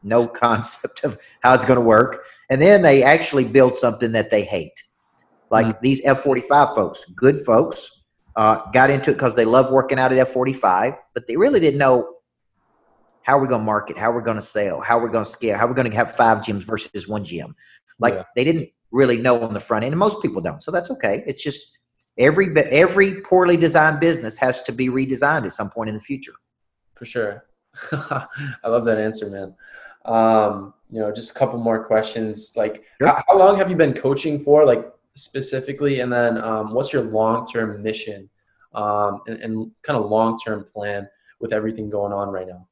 no 0.04 0.28
concept 0.44 1.04
of 1.04 1.18
how 1.42 1.54
it's 1.54 1.66
going 1.66 1.80
to 1.80 1.86
work, 1.86 2.26
and 2.50 2.62
then 2.62 2.82
they 2.82 3.04
actually 3.04 3.46
build 3.46 3.76
something 3.76 4.12
that 4.14 4.30
they 4.30 4.44
hate. 4.44 4.84
Like 5.52 5.68
mm-hmm. 5.68 5.80
these 5.82 6.02
F 6.06 6.24
forty 6.24 6.42
five 6.42 6.74
folks, 6.74 7.04
good 7.16 7.46
folks, 7.46 8.04
uh, 8.36 8.70
got 8.72 8.90
into 8.90 9.12
it 9.12 9.16
because 9.16 9.36
they 9.36 9.46
love 9.46 9.72
working 9.72 10.00
out 10.00 10.12
at 10.12 10.18
F 10.18 10.30
forty 10.30 10.54
five, 10.54 10.94
but 11.14 11.28
they 11.28 11.36
really 11.36 11.60
didn't 11.60 11.80
know 11.80 12.14
how 13.26 13.38
are 13.38 13.42
we're 13.42 13.48
going 13.48 13.62
to 13.62 13.66
market, 13.66 13.98
how 13.98 14.12
are 14.12 14.16
we're 14.16 14.22
going 14.22 14.38
to 14.38 14.42
sell, 14.42 14.82
how 14.82 15.00
are 15.00 15.02
we're 15.02 15.10
going 15.10 15.26
to 15.26 15.30
scale, 15.30 15.58
how 15.58 15.66
are 15.66 15.68
we're 15.68 15.74
going 15.74 15.90
to 15.90 15.98
have 15.98 16.16
five 16.16 16.38
gyms 16.40 16.62
versus 16.62 17.08
one 17.08 17.26
gym. 17.26 17.56
Like 17.98 18.14
yeah. 18.14 18.24
they 18.36 18.44
didn't 18.44 18.70
really 18.92 19.18
know 19.18 19.42
on 19.42 19.54
the 19.54 19.60
front 19.60 19.84
end, 19.84 19.94
and 19.94 20.00
most 20.00 20.22
people 20.22 20.42
don't. 20.42 20.62
So 20.62 20.70
that's 20.70 20.92
okay. 20.92 21.24
It's 21.26 21.44
just 21.44 21.80
every 22.20 22.56
every 22.70 23.22
poorly 23.22 23.58
designed 23.58 24.00
business 24.00 24.38
has 24.38 24.62
to 24.64 24.72
be 24.72 24.90
redesigned 24.90 25.46
at 25.46 25.54
some 25.54 25.72
point 25.72 25.90
in 25.90 25.96
the 25.96 26.02
future. 26.02 26.34
For 26.94 27.06
sure. 27.06 27.46
I 27.92 28.28
love 28.68 28.86
that 28.86 29.00
answer, 29.00 29.28
man. 29.30 29.56
Um, 30.06 30.76
you 30.92 31.00
know, 31.00 31.12
just 31.12 31.32
a 31.32 31.34
couple 31.34 31.60
more 31.60 31.84
questions. 31.84 32.54
Like, 32.56 32.84
sure. 33.02 33.08
how, 33.08 33.24
how, 33.28 33.40
long 33.40 33.58
have 33.58 33.72
you 33.72 33.76
been 33.76 33.94
coaching 33.94 34.40
for? 34.40 34.66
Like 34.66 34.86
specifically, 35.16 36.02
and 36.02 36.14
then 36.14 36.38
um, 36.38 36.76
what's 36.76 36.94
your 36.94 37.02
long 37.02 37.48
term 37.48 37.82
mission 37.82 38.30
um, 38.76 39.22
and, 39.26 39.42
and 39.42 39.72
kind 39.82 39.98
of 39.98 40.12
long 40.12 40.38
term 40.38 40.64
plan 40.64 41.10
with 41.40 41.54
everything 41.54 41.90
going 41.90 42.14
on 42.14 42.30
right 42.30 42.48
now? 42.48 42.68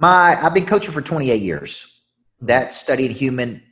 My, 0.00 0.38
I've 0.42 0.54
been 0.54 0.66
coaching 0.66 0.92
for 0.92 1.02
28 1.02 1.42
years. 1.42 2.00
That 2.40 2.72
studied 2.72 3.10
human 3.10 3.62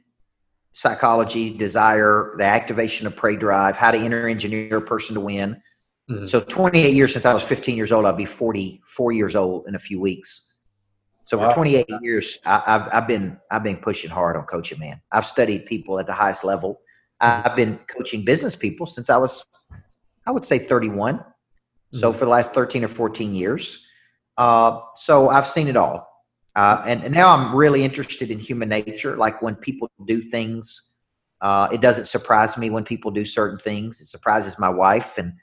psychology, 0.73 1.57
desire, 1.57 2.35
the 2.37 2.45
activation 2.45 3.07
of 3.07 3.17
prey 3.17 3.35
drive, 3.35 3.77
how 3.77 3.91
to 3.91 3.99
enter 3.99 4.29
engineer 4.29 4.77
a 4.77 4.83
person 4.83 5.15
to 5.15 5.21
win. 5.21 5.61
Mm-hmm. 6.11 6.25
So 6.25 6.41
28 6.41 6.93
years 6.93 7.15
since 7.15 7.25
I 7.25 7.33
was 7.33 7.43
15 7.43 7.77
years 7.77 7.93
old, 7.93 8.05
I'll 8.05 8.13
be 8.13 8.27
44 8.27 9.13
years 9.13 9.35
old 9.35 9.67
in 9.69 9.75
a 9.75 9.79
few 9.79 10.01
weeks. 10.01 10.55
So 11.25 11.39
wow. 11.39 11.49
for 11.49 11.57
28 11.57 11.87
years, 12.03 12.39
I, 12.45 12.63
have 12.67 12.89
I've 12.93 13.09
been 13.09 13.39
I've 13.51 13.63
been 13.63 13.77
pushing 13.77 14.11
hard 14.11 14.37
on 14.37 14.45
coaching. 14.45 14.79
Man, 14.79 15.01
I've 15.13 15.27
studied 15.27 15.67
people 15.67 15.99
at 15.99 16.07
the 16.07 16.13
highest 16.13 16.45
level. 16.45 16.81
I've 17.21 17.57
been 17.57 17.79
coaching 17.87 18.25
business 18.25 18.55
people 18.55 18.87
since 18.87 19.11
I 19.11 19.17
was, 19.17 19.45
I 20.27 20.31
would 20.31 20.45
say 20.45 20.59
31. 20.59 21.17
Mm-hmm. 21.17 21.99
So 21.99 22.13
for 22.13 22.25
the 22.25 22.31
last 22.31 22.55
13 22.55 22.85
or 22.85 22.89
14 22.89 23.35
years. 23.35 23.85
Uh, 24.37 24.81
so 24.95 25.29
I've 25.29 25.49
seen 25.49 25.69
it 25.69 25.77
all. 25.77 26.08
Uh, 26.59 26.83
and, 26.87 27.05
and, 27.05 27.15
now 27.15 27.33
I'm 27.33 27.55
really 27.55 27.85
interested 27.85 28.33
in 28.33 28.41
human 28.41 28.69
nature. 28.69 29.17
Like 29.17 29.41
when 29.41 29.55
people 29.55 29.89
do 30.07 30.21
things, 30.21 30.97
uh, 31.41 31.69
it 31.71 31.81
doesn't 31.81 32.07
surprise 32.07 32.59
me 32.59 32.69
when 32.69 32.83
people 32.83 33.13
do 33.13 33.25
certain 33.25 33.61
things. 33.61 34.01
It 34.01 34.07
surprises 34.07 34.59
my 34.59 34.69
wife, 34.69 35.19
and 35.19 35.35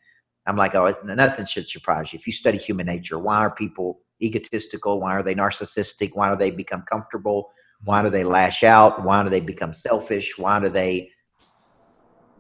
I'm 0.46 0.58
like, 0.58 0.76
oh, 0.76 0.94
nothing 1.06 1.46
should 1.46 1.70
surprise 1.70 2.12
you. 2.12 2.18
If 2.18 2.28
you 2.28 2.34
study 2.34 2.58
human 2.58 2.88
nature, 2.88 3.18
why 3.18 3.38
are 3.38 3.50
people 3.50 4.02
egotistical? 4.22 5.00
Why 5.00 5.14
are 5.14 5.24
they 5.24 5.36
narcissistic? 5.36 6.12
Why 6.16 6.30
do 6.32 6.36
they 6.36 6.52
become 6.52 6.82
comfortable? 6.82 7.50
Why 7.86 8.04
do 8.04 8.10
they 8.10 8.26
lash 8.26 8.66
out? 8.66 9.02
Why 9.06 9.24
do 9.24 9.30
they 9.30 9.40
become 9.40 9.74
selfish? 9.74 10.38
Why 10.38 10.60
do 10.60 10.68
they 10.68 11.12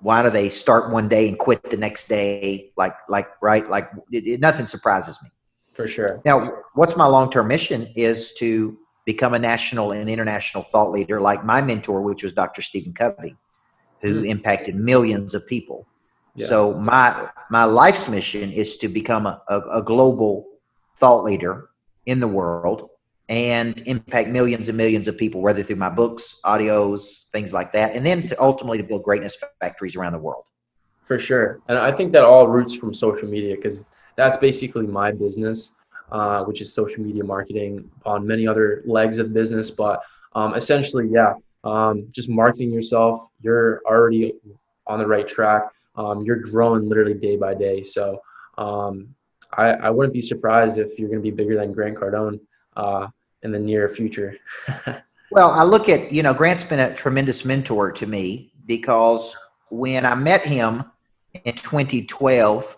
why 0.02 0.22
do 0.22 0.30
they 0.30 0.50
start 0.50 0.92
one 0.92 1.08
day 1.08 1.30
and 1.30 1.40
quit 1.40 1.64
the 1.70 1.78
next 1.78 2.10
day? 2.10 2.74
Like 2.76 2.98
like 3.08 3.30
right 3.42 3.70
like 3.70 3.90
it, 4.12 4.28
it, 4.28 4.40
nothing 4.42 4.68
surprises 4.68 5.18
me. 5.24 5.30
For 5.76 5.88
sure. 5.90 6.22
Now, 6.24 6.54
what's 6.74 6.96
my 6.96 7.06
long 7.06 7.30
term 7.30 7.50
mission 7.50 7.88
is 7.96 8.34
to 8.36 8.78
become 9.06 9.34
a 9.34 9.40
national 9.40 9.92
and 9.92 10.10
international 10.10 10.64
thought 10.64 10.92
leader 10.92 11.20
like 11.22 11.46
my 11.46 11.62
mentor, 11.62 12.02
which 12.02 12.24
was 12.24 12.34
Dr. 12.34 12.62
Stephen 12.62 12.94
Covey, 12.94 13.36
who 14.02 14.16
mm-hmm. 14.16 14.26
impacted 14.26 14.76
millions 14.76 15.36
of 15.36 15.46
people. 15.48 15.86
Yeah. 16.36 16.48
So 16.48 16.74
my 16.74 17.30
my 17.50 17.66
life's 17.66 18.10
mission 18.10 18.52
is 18.52 18.78
to 18.78 18.88
become 18.88 19.26
a, 19.26 19.42
a, 19.48 19.60
a, 19.80 19.84
global 19.84 20.46
thought 20.98 21.24
leader 21.24 21.70
in 22.06 22.20
the 22.20 22.28
world 22.28 22.90
and 23.30 23.82
impact 23.86 24.30
millions 24.30 24.68
and 24.68 24.78
millions 24.78 25.08
of 25.08 25.18
people, 25.18 25.42
whether 25.42 25.64
through 25.64 25.78
my 25.78 25.90
books, 25.90 26.40
audios, 26.44 27.30
things 27.30 27.54
like 27.54 27.72
that, 27.72 27.96
and 27.96 28.06
then 28.06 28.28
to 28.28 28.42
ultimately 28.42 28.78
to 28.78 28.84
build 28.84 29.04
greatness 29.04 29.38
factories 29.62 29.96
around 29.96 30.12
the 30.12 30.20
world. 30.20 30.44
For 31.02 31.18
sure, 31.18 31.62
and 31.70 31.78
I 31.78 31.92
think 31.92 32.12
that 32.14 32.24
all 32.24 32.48
roots 32.48 32.76
from 32.76 32.94
social 32.94 33.30
media 33.30 33.56
because 33.56 33.86
that's 34.16 34.38
basically 34.38 34.88
my 34.88 35.12
business, 35.12 35.74
uh, 36.12 36.44
which 36.44 36.62
is 36.62 36.74
social 36.74 37.04
media 37.04 37.24
marketing 37.24 37.90
on 38.06 38.26
many 38.26 38.48
other 38.48 38.82
legs 38.86 39.18
of 39.20 39.34
business. 39.34 39.72
But 39.72 40.02
um, 40.34 40.56
essentially, 40.56 41.08
yeah, 41.10 41.34
um, 41.64 42.08
just 42.12 42.30
marketing 42.30 42.72
yourself. 42.72 43.28
You're 43.42 43.82
already 43.86 44.34
on 44.88 45.00
the 45.00 45.08
right 45.08 45.28
track. 45.28 45.64
Um, 45.96 46.24
you're 46.24 46.38
growing 46.38 46.88
literally 46.88 47.14
day 47.14 47.38
by 47.38 47.54
day. 47.56 47.84
So 47.84 48.22
um, 48.58 49.16
I, 49.54 49.72
I, 49.72 49.90
wouldn't 49.90 50.14
be 50.14 50.22
surprised 50.22 50.78
if 50.78 51.00
you're 51.00 51.10
going 51.10 51.22
to 51.22 51.24
be 51.24 51.32
bigger 51.32 51.56
than 51.56 51.72
Grant 51.72 51.98
Cardone 51.98 52.40
uh, 52.76 53.08
in 53.44 53.52
the 53.52 53.60
near 53.60 53.88
future. 53.88 54.38
well, 55.32 55.52
I 55.52 55.64
look 55.64 55.88
at, 55.90 56.12
you 56.12 56.22
know, 56.24 56.34
Grant's 56.34 56.64
been 56.64 56.80
a 56.80 56.94
tremendous 56.94 57.46
mentor 57.46 57.92
to 57.94 58.06
me 58.06 58.52
because 58.66 59.36
when 59.70 60.06
I 60.06 60.16
met 60.16 60.46
him 60.46 60.84
in 61.46 61.56
2012, 61.56 62.78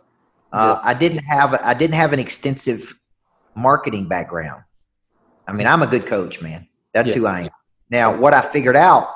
uh, 0.51 0.79
I 0.81 0.93
didn't 0.93 1.23
have 1.23 1.53
I 1.53 1.73
didn't 1.73 1.95
have 1.95 2.13
an 2.13 2.19
extensive 2.19 2.95
marketing 3.55 4.07
background. 4.07 4.63
I 5.47 5.53
mean, 5.53 5.67
I'm 5.67 5.81
a 5.81 5.87
good 5.87 6.05
coach, 6.05 6.41
man. 6.41 6.67
That's 6.93 7.09
yeah. 7.09 7.15
who 7.15 7.27
I 7.27 7.41
am. 7.41 7.49
Now, 7.89 8.15
what 8.15 8.33
I 8.33 8.41
figured 8.41 8.75
out 8.75 9.09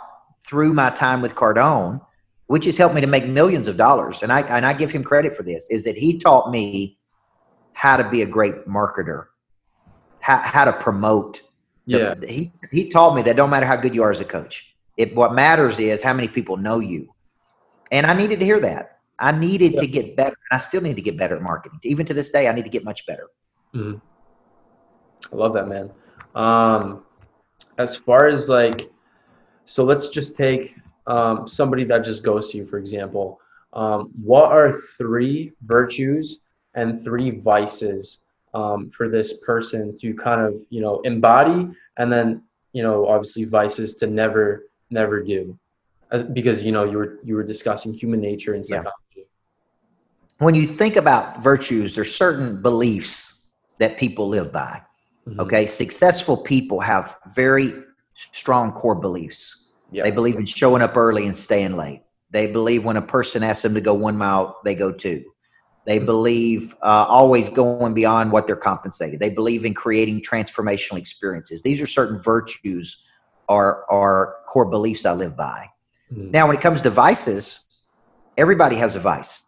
through 0.45 0.73
my 0.73 0.89
time 0.89 1.21
with 1.21 1.35
Cardone, 1.35 2.01
which 2.47 2.65
has 2.65 2.77
helped 2.77 2.95
me 2.95 3.01
to 3.01 3.07
make 3.07 3.27
millions 3.27 3.67
of 3.67 3.77
dollars, 3.77 4.23
and 4.23 4.31
I 4.31 4.41
and 4.41 4.65
I 4.65 4.73
give 4.73 4.91
him 4.91 5.03
credit 5.03 5.35
for 5.35 5.43
this, 5.43 5.69
is 5.69 5.83
that 5.85 5.97
he 5.97 6.17
taught 6.17 6.51
me 6.51 6.97
how 7.73 7.97
to 7.97 8.09
be 8.09 8.21
a 8.21 8.25
great 8.25 8.67
marketer, 8.67 9.25
how 10.19 10.37
how 10.37 10.65
to 10.65 10.73
promote. 10.73 11.41
Yeah. 11.85 12.13
The, 12.13 12.27
he 12.27 12.51
he 12.71 12.89
taught 12.89 13.15
me 13.15 13.21
that 13.23 13.35
don't 13.35 13.49
matter 13.49 13.65
how 13.65 13.75
good 13.75 13.95
you 13.95 14.03
are 14.03 14.11
as 14.11 14.19
a 14.19 14.25
coach, 14.25 14.75
it 14.97 15.15
what 15.15 15.33
matters 15.33 15.79
is 15.79 16.01
how 16.01 16.13
many 16.13 16.27
people 16.27 16.57
know 16.57 16.79
you, 16.79 17.13
and 17.91 18.05
I 18.05 18.13
needed 18.13 18.39
to 18.39 18.45
hear 18.45 18.59
that. 18.59 18.99
I 19.21 19.31
needed 19.31 19.77
to 19.77 19.87
get 19.87 20.15
better. 20.15 20.35
And 20.49 20.59
I 20.59 20.61
still 20.61 20.81
need 20.81 20.95
to 20.95 21.01
get 21.01 21.15
better 21.15 21.35
at 21.35 21.41
marketing. 21.41 21.79
Even 21.83 22.05
to 22.07 22.13
this 22.13 22.31
day, 22.31 22.47
I 22.47 22.53
need 22.53 22.65
to 22.65 22.69
get 22.69 22.83
much 22.83 23.05
better. 23.05 23.27
Mm-hmm. 23.73 23.99
I 25.31 25.35
love 25.35 25.53
that, 25.53 25.67
man. 25.67 25.91
Um, 26.35 27.03
as 27.77 27.95
far 27.95 28.27
as 28.27 28.49
like, 28.49 28.89
so 29.65 29.83
let's 29.83 30.09
just 30.09 30.35
take 30.35 30.75
um, 31.07 31.47
somebody 31.47 31.83
that 31.85 32.03
just 32.03 32.23
goes 32.23 32.51
to 32.51 32.57
you, 32.57 32.65
for 32.65 32.79
example. 32.79 33.39
Um, 33.73 34.11
what 34.21 34.51
are 34.51 34.73
three 34.73 35.53
virtues 35.61 36.39
and 36.73 36.99
three 36.99 37.29
vices 37.29 38.19
um, 38.53 38.89
for 38.89 39.07
this 39.07 39.41
person 39.43 39.95
to 39.97 40.13
kind 40.13 40.41
of, 40.41 40.59
you 40.69 40.81
know, 40.81 40.99
embody 41.01 41.69
and 41.97 42.11
then, 42.11 42.41
you 42.73 42.83
know, 42.83 43.07
obviously 43.07 43.45
vices 43.45 43.95
to 43.97 44.07
never, 44.07 44.65
never 44.89 45.21
do? 45.23 45.57
As, 46.11 46.23
because 46.23 46.61
you 46.63 46.73
know 46.73 46.83
you 46.83 46.97
were 46.97 47.19
you 47.23 47.35
were 47.35 47.43
discussing 47.43 47.93
human 47.93 48.19
nature 48.19 48.53
and 48.53 48.65
psychology 48.65 49.10
when 50.41 50.55
you 50.55 50.65
think 50.65 50.95
about 50.95 51.43
virtues, 51.43 51.93
there's 51.93 52.13
certain 52.15 52.61
beliefs 52.63 53.45
that 53.77 53.97
people 53.97 54.27
live 54.27 54.51
by. 54.51 54.81
Mm-hmm. 55.27 55.39
Okay. 55.39 55.67
Successful 55.67 56.35
people 56.35 56.79
have 56.79 57.15
very 57.35 57.71
strong 58.15 58.71
core 58.71 58.95
beliefs. 58.95 59.67
Yep. 59.91 60.03
They 60.03 60.11
believe 60.11 60.35
in 60.37 60.45
showing 60.45 60.81
up 60.81 60.97
early 60.97 61.27
and 61.27 61.37
staying 61.37 61.77
late. 61.77 62.01
They 62.31 62.47
believe 62.47 62.85
when 62.85 62.97
a 62.97 63.01
person 63.03 63.43
asks 63.43 63.61
them 63.61 63.75
to 63.75 63.81
go 63.81 63.93
one 63.93 64.17
mile, 64.17 64.59
they 64.63 64.73
go 64.73 64.91
two. 64.91 65.23
They 65.85 65.97
mm-hmm. 65.97 66.07
believe 66.07 66.75
uh, 66.81 67.05
always 67.07 67.47
going 67.49 67.93
beyond 67.93 68.31
what 68.31 68.47
they're 68.47 68.55
compensated. 68.55 69.19
They 69.19 69.29
believe 69.29 69.63
in 69.63 69.75
creating 69.75 70.21
transformational 70.21 70.97
experiences. 70.97 71.61
These 71.61 71.81
are 71.81 71.87
certain 71.87 72.19
virtues 72.19 73.05
are, 73.47 73.83
or 73.89 74.37
core 74.47 74.65
beliefs 74.65 75.05
I 75.05 75.13
live 75.13 75.37
by. 75.37 75.67
Mm-hmm. 76.11 76.31
Now, 76.31 76.47
when 76.47 76.55
it 76.55 76.61
comes 76.61 76.81
to 76.81 76.89
vices, 76.89 77.65
everybody 78.37 78.77
has 78.77 78.95
a 78.95 78.99
vice. 78.99 79.43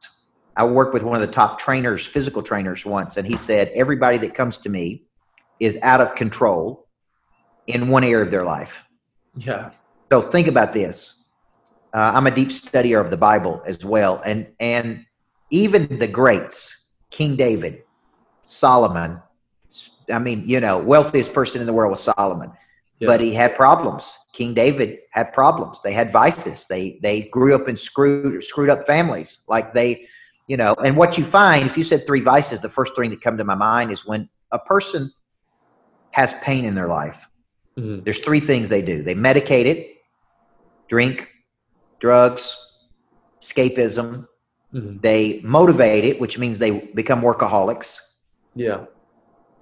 I 0.56 0.66
worked 0.66 0.94
with 0.94 1.04
one 1.04 1.16
of 1.16 1.22
the 1.22 1.34
top 1.34 1.60
trainers, 1.60 2.06
physical 2.06 2.42
trainers 2.42 2.86
once, 2.86 3.18
and 3.18 3.28
he 3.28 3.38
said, 3.38 3.70
Everybody 3.74 4.18
that 4.20 4.34
comes 4.34 4.58
to 4.60 4.70
me 4.70 5.04
is 5.60 5.80
out 5.82 6.02
of 6.02 6.16
control 6.16 6.88
in 7.68 7.88
one 7.88 8.04
area 8.04 8.24
of 8.24 8.32
their 8.32 8.44
life. 8.44 8.86
Yeah. 9.38 9.72
So 10.12 10.22
think 10.22 10.48
about 10.48 10.74
this. 10.74 11.28
Uh, 11.94 12.12
I'm 12.14 12.28
a 12.28 12.32
deep 12.32 12.50
studier 12.50 13.00
of 13.00 13.10
the 13.12 13.18
Bible 13.18 13.62
as 13.66 13.86
well. 13.86 14.22
And, 14.26 14.48
and 14.60 15.06
even 15.50 16.00
the 16.00 16.08
greats 16.08 16.84
King 17.10 17.36
David, 17.36 17.84
Solomon. 18.42 19.22
I 20.12 20.20
mean, 20.20 20.44
you 20.46 20.60
know, 20.60 20.80
wealthiest 20.80 21.32
person 21.32 21.62
in 21.62 21.68
the 21.68 21.74
world 21.74 21.92
was 21.92 22.02
Solomon. 22.02 22.52
Yeah. 23.00 23.08
But 23.08 23.22
he 23.22 23.34
had 23.34 23.56
problems. 23.56 24.18
King 24.34 24.54
David 24.54 25.00
had 25.12 25.32
problems. 25.32 25.82
They 25.82 25.94
had 25.94 26.12
vices. 26.12 26.66
They 26.68 27.00
they 27.02 27.24
grew 27.24 27.54
up 27.54 27.68
in 27.68 27.78
screwed 27.78 28.44
screwed 28.44 28.70
up 28.70 28.86
families. 28.86 29.44
Like 29.48 29.74
they, 29.74 30.08
you 30.48 30.58
know, 30.58 30.76
and 30.84 30.98
what 30.98 31.18
you 31.18 31.24
find 31.24 31.66
if 31.66 31.78
you 31.78 31.84
said 31.84 32.06
three 32.06 32.22
vices, 32.22 32.60
the 32.60 32.70
first 32.70 32.96
thing 32.96 33.10
that 33.12 33.22
come 33.22 33.38
to 33.38 33.44
my 33.44 33.56
mind 33.56 33.92
is 33.92 34.06
when 34.06 34.30
a 34.52 34.60
person 34.60 35.12
has 36.12 36.34
pain 36.42 36.66
in 36.66 36.76
their 36.76 36.88
life. 36.88 37.28
Mm-hmm. 37.78 38.04
There's 38.04 38.20
three 38.20 38.40
things 38.40 38.70
they 38.70 38.82
do. 38.82 39.04
They 39.04 39.16
medicate 39.16 39.66
it, 39.66 39.98
drink, 40.88 41.30
drugs, 42.00 42.56
escapism. 43.42 44.28
Mm-hmm. 44.74 44.98
They 45.00 45.42
motivate 45.44 46.06
it, 46.06 46.20
which 46.20 46.38
means 46.38 46.60
they 46.60 46.72
become 46.94 47.22
workaholics. 47.22 48.00
Yeah. 48.56 48.86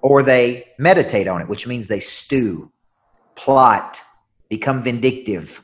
Or 0.02 0.22
they 0.22 0.66
meditate 0.78 1.28
on 1.28 1.40
it, 1.40 1.48
which 1.48 1.66
means 1.66 1.88
they 1.88 2.00
stew, 2.00 2.70
plot, 3.34 4.00
become 4.48 4.82
vindictive. 4.82 5.62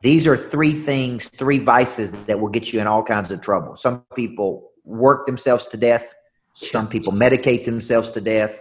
These 0.00 0.26
are 0.26 0.36
three 0.36 0.72
things, 0.72 1.28
three 1.28 1.58
vices 1.58 2.12
that 2.26 2.38
will 2.38 2.48
get 2.48 2.72
you 2.72 2.80
in 2.80 2.86
all 2.86 3.02
kinds 3.02 3.30
of 3.30 3.40
trouble. 3.40 3.76
Some 3.76 4.04
people 4.14 4.70
work 4.84 5.26
themselves 5.26 5.66
to 5.68 5.76
death. 5.76 6.14
Some 6.54 6.88
people 6.88 7.12
medicate 7.12 7.64
themselves 7.64 8.10
to 8.12 8.20
death 8.20 8.60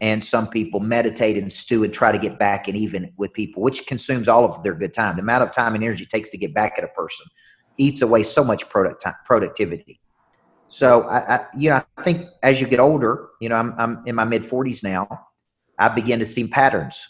and 0.00 0.22
some 0.22 0.48
people 0.48 0.80
meditate 0.80 1.38
and 1.38 1.52
stew 1.52 1.84
and 1.84 1.92
try 1.92 2.12
to 2.12 2.18
get 2.18 2.38
back 2.38 2.68
and 2.68 2.76
even 2.76 3.12
with 3.16 3.32
people, 3.32 3.62
which 3.62 3.86
consumes 3.86 4.28
all 4.28 4.44
of 4.44 4.62
their 4.62 4.74
good 4.74 4.92
time. 4.92 5.16
The 5.16 5.22
amount 5.22 5.42
of 5.42 5.52
time 5.52 5.74
and 5.74 5.82
energy 5.82 6.04
it 6.04 6.10
takes 6.10 6.30
to 6.30 6.38
get 6.38 6.52
back 6.52 6.74
at 6.76 6.84
a 6.84 6.88
person 6.88 7.26
eats 7.78 8.02
away 8.02 8.22
so 8.22 8.44
much 8.44 8.68
product 8.68 9.04
productivity. 9.24 10.00
So 10.68 11.02
I, 11.04 11.36
I, 11.36 11.46
you 11.56 11.70
know, 11.70 11.82
I 11.96 12.02
think 12.02 12.26
as 12.42 12.60
you 12.60 12.66
get 12.66 12.80
older, 12.80 13.28
you 13.40 13.48
know, 13.48 13.56
I'm, 13.56 13.74
I'm 13.78 14.02
in 14.06 14.14
my 14.14 14.24
mid 14.24 14.42
40s 14.42 14.82
now. 14.82 15.08
I 15.78 15.88
begin 15.88 16.18
to 16.18 16.26
see 16.26 16.46
patterns. 16.48 17.06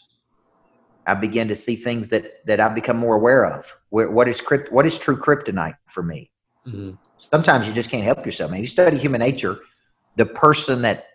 I 1.07 1.15
begin 1.15 1.49
to 1.49 1.55
see 1.55 1.77
things 1.77 2.09
that 2.11 2.45
that 2.47 2.61
I 2.61 2.69
become 2.69 2.97
more 2.97 3.15
aware 3.17 3.47
of. 3.47 3.75
Where, 3.91 4.11
what 4.11 4.29
is 4.29 4.41
crypt, 4.41 4.73
What 4.73 4.87
is 4.87 4.99
true 4.99 5.17
kryptonite 5.17 5.77
for 5.87 6.03
me? 6.03 6.31
Mm-hmm. 6.67 6.93
Sometimes 7.17 7.67
you 7.67 7.73
just 7.73 7.91
can't 7.91 8.05
help 8.05 8.27
yourself. 8.27 8.51
Man, 8.51 8.61
you 8.61 8.67
study 8.67 8.99
human 8.99 9.21
nature. 9.21 9.61
The 10.17 10.27
person 10.27 10.83
that 10.83 11.07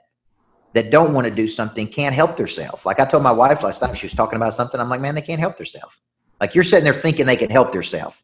that 0.74 0.90
don't 0.90 1.14
want 1.14 1.28
to 1.28 1.34
do 1.34 1.48
something 1.48 1.88
can't 1.88 2.16
help 2.16 2.38
themselves. 2.38 2.86
Like 2.86 3.00
I 3.00 3.06
told 3.06 3.24
my 3.24 3.32
wife 3.32 3.64
last 3.64 3.80
time, 3.80 3.94
she 3.94 4.06
was 4.06 4.14
talking 4.14 4.38
about 4.38 4.54
something. 4.54 4.80
I'm 4.80 4.90
like, 4.90 5.02
man, 5.02 5.16
they 5.16 5.22
can't 5.22 5.40
help 5.40 5.58
themselves. 5.58 6.00
Like 6.40 6.56
you're 6.56 6.64
sitting 6.64 6.86
there 6.86 6.94
thinking 6.94 7.26
they 7.26 7.36
can 7.36 7.50
help 7.50 7.72
themselves, 7.72 8.24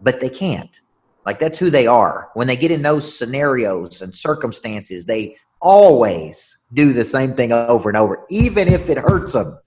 but 0.00 0.20
they 0.20 0.30
can't. 0.30 0.80
Like 1.26 1.38
that's 1.38 1.58
who 1.58 1.70
they 1.70 1.86
are. 1.86 2.30
When 2.34 2.46
they 2.46 2.56
get 2.56 2.70
in 2.70 2.82
those 2.82 3.16
scenarios 3.16 4.02
and 4.02 4.14
circumstances, 4.14 5.06
they 5.06 5.36
always 5.60 6.66
do 6.72 6.92
the 6.92 7.04
same 7.04 7.34
thing 7.34 7.52
over 7.52 7.88
and 7.88 7.96
over, 7.96 8.24
even 8.30 8.68
if 8.68 8.88
it 8.88 8.98
hurts 8.98 9.34
them. 9.34 9.58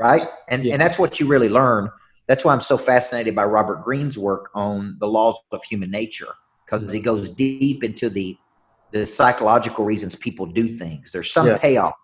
Right. 0.00 0.26
And, 0.48 0.64
yeah. 0.64 0.72
and 0.72 0.80
that's 0.80 0.98
what 0.98 1.20
you 1.20 1.26
really 1.26 1.50
learn. 1.50 1.90
That's 2.26 2.44
why 2.44 2.54
I'm 2.54 2.60
so 2.60 2.78
fascinated 2.78 3.34
by 3.34 3.44
Robert 3.44 3.84
Greene's 3.84 4.16
work 4.16 4.50
on 4.54 4.96
the 4.98 5.06
laws 5.06 5.36
of 5.52 5.62
human 5.64 5.90
nature 5.90 6.32
because 6.64 6.82
mm-hmm. 6.82 6.92
he 6.94 7.00
goes 7.00 7.28
deep 7.28 7.84
into 7.84 8.08
the 8.08 8.36
the 8.92 9.06
psychological 9.06 9.84
reasons 9.84 10.16
people 10.16 10.46
do 10.46 10.66
things. 10.66 11.12
There's 11.12 11.30
some 11.30 11.46
yeah. 11.46 11.58
payoff. 11.58 11.94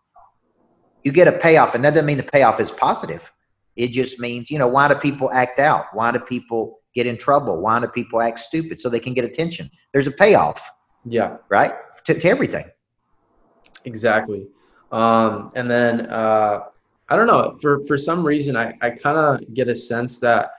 You 1.03 1.11
get 1.11 1.27
a 1.27 1.33
payoff, 1.33 1.75
and 1.75 1.85
that 1.85 1.91
doesn't 1.91 2.07
mean 2.07 2.17
the 2.17 2.23
payoff 2.23 2.61
is 2.61 2.71
positive. 2.71 3.33
It 3.75 3.89
just 3.89 4.21
means, 4.21 4.51
you 4.51 4.59
know, 4.59 4.69
why 4.69 4.87
do 4.89 4.95
people 4.95 5.31
act 5.33 5.59
out? 5.59 5.87
Why 5.93 6.13
do 6.13 6.21
people 6.21 6.79
get 6.95 7.07
in 7.07 7.17
trouble? 7.17 7.57
Why 7.61 7.81
do 7.81 7.89
people 7.89 8.21
act 8.21 8.39
stupid 8.39 8.81
so 8.81 8.89
they 8.89 9.01
can 9.01 9.15
get 9.15 9.25
attention? 9.25 9.69
There's 9.93 10.07
a 10.07 10.13
payoff. 10.13 10.71
Yeah. 11.05 11.39
Right? 11.49 11.73
To, 12.05 12.15
to 12.15 12.29
everything. 12.29 12.67
Exactly. 13.85 14.47
Um, 14.93 15.51
and 15.57 15.71
then, 15.71 16.07
uh, 16.07 16.61
I 17.09 17.17
don't 17.17 17.27
know, 17.27 17.57
for, 17.61 17.85
for 17.85 17.97
some 17.97 18.25
reason, 18.27 18.57
I, 18.57 18.75
I 18.81 18.91
kind 18.91 19.17
of 19.17 19.55
get 19.55 19.69
a 19.69 19.75
sense 19.75 20.19
that, 20.21 20.51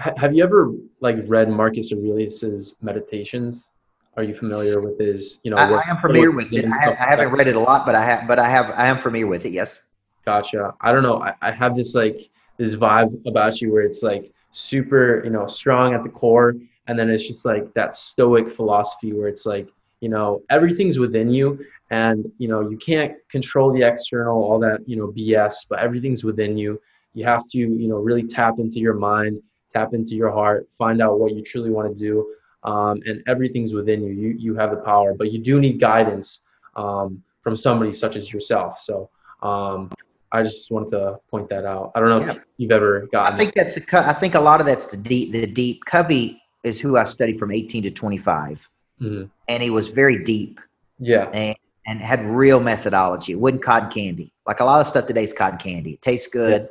ha- 0.00 0.14
have 0.16 0.34
you 0.34 0.42
ever 0.42 0.72
like 1.00 1.16
read 1.26 1.50
Marcus 1.50 1.92
Aurelius's 1.92 2.76
meditations? 2.80 3.70
Are 4.16 4.22
you 4.22 4.34
familiar 4.34 4.80
with 4.80 4.98
his? 4.98 5.40
You 5.44 5.50
know, 5.52 5.58
I, 5.58 5.70
I 5.70 5.90
am 5.90 5.98
familiar 5.98 6.30
with 6.30 6.52
it. 6.52 6.64
I, 6.64 6.92
I 6.92 6.94
haven't 6.94 7.30
read 7.30 7.48
it 7.48 7.56
a 7.56 7.60
lot, 7.60 7.86
but 7.86 7.94
I 7.94 8.04
have, 8.04 8.26
but 8.26 8.38
I 8.38 8.48
have, 8.48 8.70
I 8.70 8.86
am 8.88 8.98
familiar 8.98 9.26
with 9.26 9.44
it. 9.44 9.52
Yes. 9.52 9.80
Gotcha. 10.24 10.74
I 10.80 10.92
don't 10.92 11.02
know. 11.02 11.22
I, 11.22 11.34
I 11.40 11.50
have 11.52 11.74
this 11.74 11.94
like 11.94 12.28
this 12.58 12.74
vibe 12.74 13.26
about 13.26 13.60
you 13.60 13.72
where 13.72 13.82
it's 13.82 14.02
like 14.02 14.32
super, 14.50 15.22
you 15.24 15.30
know, 15.30 15.46
strong 15.46 15.94
at 15.94 16.02
the 16.02 16.08
core, 16.08 16.54
and 16.86 16.98
then 16.98 17.08
it's 17.08 17.26
just 17.28 17.46
like 17.46 17.72
that 17.74 17.96
stoic 17.96 18.50
philosophy 18.50 19.12
where 19.12 19.28
it's 19.28 19.46
like, 19.46 19.70
you 20.00 20.08
know, 20.08 20.42
everything's 20.50 20.98
within 20.98 21.30
you, 21.30 21.64
and 21.90 22.30
you 22.38 22.48
know, 22.48 22.68
you 22.68 22.76
can't 22.76 23.16
control 23.28 23.72
the 23.72 23.82
external, 23.82 24.42
all 24.42 24.58
that, 24.58 24.86
you 24.86 24.96
know, 24.96 25.08
BS, 25.08 25.66
but 25.68 25.78
everything's 25.78 26.24
within 26.24 26.56
you. 26.56 26.80
You 27.14 27.24
have 27.24 27.46
to, 27.50 27.58
you 27.58 27.88
know, 27.88 27.96
really 27.96 28.26
tap 28.26 28.58
into 28.58 28.78
your 28.78 28.94
mind, 28.94 29.40
tap 29.72 29.94
into 29.94 30.14
your 30.14 30.30
heart, 30.30 30.68
find 30.72 31.00
out 31.00 31.18
what 31.18 31.34
you 31.34 31.42
truly 31.42 31.70
want 31.70 31.88
to 31.88 31.94
do 31.94 32.34
um, 32.64 33.00
and 33.06 33.22
everything's 33.26 33.72
within 33.72 34.02
you. 34.02 34.12
You 34.12 34.28
you 34.38 34.54
have 34.54 34.70
the 34.70 34.78
power, 34.78 35.14
but 35.14 35.32
you 35.32 35.38
do 35.38 35.60
need 35.60 35.80
guidance 35.80 36.42
um, 36.76 37.22
from 37.42 37.56
somebody 37.56 37.92
such 37.92 38.16
as 38.16 38.32
yourself. 38.32 38.80
So 38.80 39.10
um, 39.42 39.90
I 40.32 40.42
just 40.42 40.70
wanted 40.70 40.90
to 40.90 41.18
point 41.30 41.48
that 41.50 41.64
out. 41.64 41.92
I 41.94 42.00
don't 42.00 42.08
know 42.08 42.20
yeah. 42.20 42.32
if 42.32 42.40
you've 42.56 42.72
ever 42.72 43.06
gotten. 43.12 43.34
I 43.34 43.36
think 43.36 43.54
that's 43.54 43.74
the. 43.74 44.08
I 44.08 44.12
think 44.12 44.34
a 44.34 44.40
lot 44.40 44.60
of 44.60 44.66
that's 44.66 44.86
the 44.86 44.96
deep. 44.96 45.32
The 45.32 45.46
deep. 45.46 45.84
Covey 45.84 46.42
is 46.64 46.80
who 46.80 46.96
I 46.96 47.04
studied 47.04 47.38
from 47.38 47.52
18 47.52 47.84
to 47.84 47.90
25, 47.90 48.68
mm-hmm. 49.00 49.24
and 49.48 49.62
he 49.62 49.70
was 49.70 49.88
very 49.88 50.24
deep. 50.24 50.60
Yeah. 50.98 51.30
And 51.32 51.56
and 51.88 52.00
had 52.00 52.24
real 52.24 52.60
methodology. 52.60 53.32
It 53.32 53.40
wasn't 53.40 53.62
cotton 53.62 53.90
candy. 53.90 54.32
Like 54.46 54.60
a 54.60 54.64
lot 54.64 54.80
of 54.80 54.86
stuff 54.86 55.06
today's 55.06 55.32
cotton 55.32 55.58
candy. 55.58 55.92
It 55.92 56.02
tastes 56.02 56.28
good. 56.28 56.62
Yeah 56.62 56.68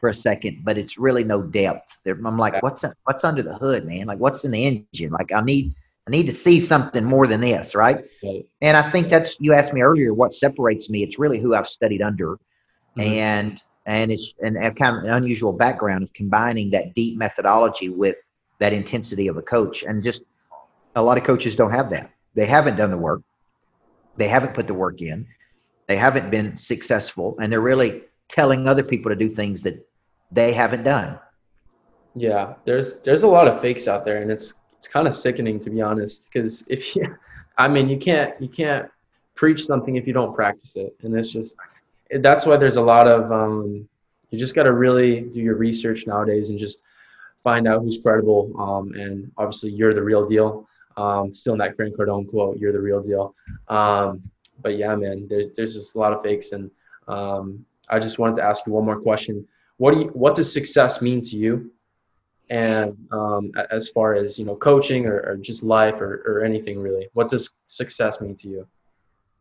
for 0.00 0.10
a 0.10 0.14
second, 0.14 0.60
but 0.64 0.78
it's 0.78 0.96
really 0.96 1.24
no 1.24 1.42
depth. 1.42 1.98
I'm 2.06 2.36
like, 2.36 2.62
what's 2.62 2.84
what's 3.02 3.24
under 3.24 3.42
the 3.42 3.56
hood, 3.56 3.84
man? 3.84 4.06
Like, 4.06 4.18
what's 4.18 4.44
in 4.44 4.52
the 4.52 4.64
engine? 4.64 5.10
Like, 5.10 5.32
I 5.32 5.40
need 5.40 5.74
I 6.06 6.10
need 6.10 6.26
to 6.26 6.32
see 6.32 6.58
something 6.58 7.04
more 7.04 7.26
than 7.26 7.40
this, 7.40 7.74
right? 7.74 8.04
right. 8.24 8.46
And 8.62 8.76
I 8.76 8.90
think 8.90 9.08
that's 9.08 9.36
you 9.40 9.52
asked 9.52 9.72
me 9.72 9.82
earlier. 9.82 10.14
What 10.14 10.32
separates 10.32 10.88
me? 10.88 11.02
It's 11.02 11.18
really 11.18 11.38
who 11.38 11.54
I've 11.54 11.68
studied 11.68 12.00
under, 12.00 12.36
mm-hmm. 12.36 13.00
and 13.00 13.62
and 13.86 14.10
it's 14.10 14.34
and 14.42 14.56
kind 14.76 14.96
of 14.96 15.04
an 15.04 15.10
unusual 15.10 15.52
background 15.52 16.02
of 16.02 16.12
combining 16.12 16.70
that 16.70 16.94
deep 16.94 17.18
methodology 17.18 17.88
with 17.88 18.16
that 18.58 18.72
intensity 18.72 19.28
of 19.28 19.36
a 19.36 19.42
coach. 19.42 19.82
And 19.82 20.02
just 20.02 20.22
a 20.96 21.02
lot 21.02 21.18
of 21.18 21.24
coaches 21.24 21.56
don't 21.56 21.72
have 21.72 21.90
that. 21.90 22.10
They 22.34 22.46
haven't 22.46 22.76
done 22.76 22.90
the 22.90 22.98
work. 22.98 23.22
They 24.18 24.28
haven't 24.28 24.54
put 24.54 24.66
the 24.66 24.74
work 24.74 25.00
in. 25.00 25.26
They 25.86 25.96
haven't 25.96 26.30
been 26.30 26.56
successful, 26.56 27.36
and 27.40 27.50
they're 27.50 27.60
really 27.60 28.02
telling 28.28 28.68
other 28.68 28.82
people 28.82 29.10
to 29.10 29.16
do 29.16 29.28
things 29.28 29.62
that 29.62 29.86
they 30.30 30.52
haven't 30.52 30.84
done. 30.84 31.18
Yeah, 32.14 32.54
there's 32.64 33.00
there's 33.00 33.22
a 33.22 33.28
lot 33.28 33.48
of 33.48 33.60
fakes 33.60 33.88
out 33.88 34.04
there, 34.04 34.20
and 34.20 34.30
it's 34.30 34.54
it's 34.76 34.88
kind 34.88 35.08
of 35.08 35.14
sickening 35.14 35.60
to 35.60 35.70
be 35.70 35.80
honest. 35.80 36.28
Because 36.30 36.64
if 36.68 36.94
you, 36.94 37.16
I 37.58 37.68
mean, 37.68 37.88
you 37.88 37.96
can't 37.96 38.38
you 38.40 38.48
can't 38.48 38.90
preach 39.34 39.64
something 39.64 39.96
if 39.96 40.06
you 40.06 40.12
don't 40.12 40.34
practice 40.34 40.76
it, 40.76 40.94
and 41.02 41.16
it's 41.16 41.32
just 41.32 41.56
that's 42.20 42.44
why 42.44 42.56
there's 42.56 42.76
a 42.76 42.82
lot 42.82 43.06
of 43.06 43.32
um, 43.32 43.88
you 44.30 44.38
just 44.38 44.54
got 44.54 44.64
to 44.64 44.72
really 44.72 45.20
do 45.20 45.40
your 45.40 45.56
research 45.56 46.06
nowadays 46.06 46.50
and 46.50 46.58
just 46.58 46.82
find 47.42 47.66
out 47.66 47.82
who's 47.82 48.02
credible. 48.02 48.52
Um, 48.58 48.92
and 48.92 49.30
obviously, 49.38 49.70
you're 49.70 49.94
the 49.94 50.02
real 50.02 50.26
deal. 50.26 50.67
Um, 50.98 51.32
still 51.32 51.52
in 51.54 51.58
that 51.60 51.76
Grant 51.76 51.96
Cardone 51.96 52.28
quote, 52.28 52.58
"You're 52.58 52.72
the 52.72 52.80
real 52.80 53.02
deal." 53.02 53.34
Um, 53.68 54.22
but 54.60 54.76
yeah, 54.76 54.94
man, 54.96 55.26
there's 55.28 55.48
there's 55.56 55.74
just 55.74 55.94
a 55.94 55.98
lot 55.98 56.12
of 56.12 56.22
fakes, 56.22 56.52
and 56.52 56.70
um, 57.06 57.64
I 57.88 57.98
just 57.98 58.18
wanted 58.18 58.36
to 58.36 58.42
ask 58.42 58.66
you 58.66 58.72
one 58.72 58.84
more 58.84 59.00
question 59.00 59.46
what 59.78 59.94
do 59.94 60.00
you, 60.00 60.06
what 60.08 60.34
does 60.34 60.52
success 60.52 61.00
mean 61.00 61.22
to 61.22 61.36
you? 61.36 61.70
And 62.50 62.96
um, 63.12 63.52
as 63.70 63.88
far 63.88 64.14
as 64.14 64.38
you 64.38 64.44
know, 64.44 64.56
coaching 64.56 65.06
or, 65.06 65.20
or 65.20 65.36
just 65.36 65.62
life 65.62 66.00
or, 66.00 66.22
or 66.26 66.44
anything 66.44 66.80
really, 66.80 67.08
what 67.14 67.28
does 67.28 67.54
success 67.66 68.20
mean 68.20 68.36
to 68.36 68.48
you? 68.48 68.66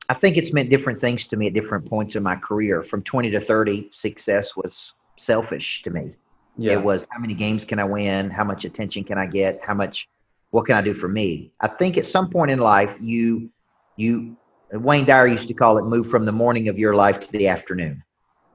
I 0.09 0.13
think 0.13 0.37
it's 0.37 0.53
meant 0.53 0.69
different 0.69 1.01
things 1.01 1.27
to 1.27 1.37
me 1.37 1.47
at 1.47 1.53
different 1.53 1.85
points 1.85 2.15
in 2.15 2.23
my 2.23 2.35
career. 2.35 2.83
From 2.83 3.01
20 3.03 3.31
to 3.31 3.41
30, 3.41 3.89
success 3.91 4.55
was 4.55 4.93
selfish 5.17 5.83
to 5.83 5.89
me. 5.89 6.11
Yeah. 6.57 6.73
It 6.73 6.83
was 6.83 7.07
how 7.11 7.19
many 7.19 7.33
games 7.33 7.65
can 7.65 7.79
I 7.79 7.83
win? 7.83 8.29
How 8.29 8.43
much 8.43 8.65
attention 8.65 9.03
can 9.03 9.17
I 9.17 9.25
get? 9.25 9.61
How 9.63 9.73
much, 9.73 10.07
what 10.51 10.65
can 10.65 10.75
I 10.75 10.81
do 10.81 10.93
for 10.93 11.07
me? 11.07 11.51
I 11.59 11.67
think 11.67 11.97
at 11.97 12.05
some 12.05 12.29
point 12.29 12.51
in 12.51 12.59
life, 12.59 12.95
you, 12.99 13.49
you, 13.95 14.37
Wayne 14.71 15.05
Dyer 15.05 15.27
used 15.27 15.47
to 15.47 15.53
call 15.53 15.77
it 15.77 15.83
move 15.83 16.09
from 16.09 16.25
the 16.25 16.31
morning 16.31 16.67
of 16.67 16.77
your 16.77 16.95
life 16.95 17.19
to 17.19 17.31
the 17.31 17.47
afternoon 17.47 18.03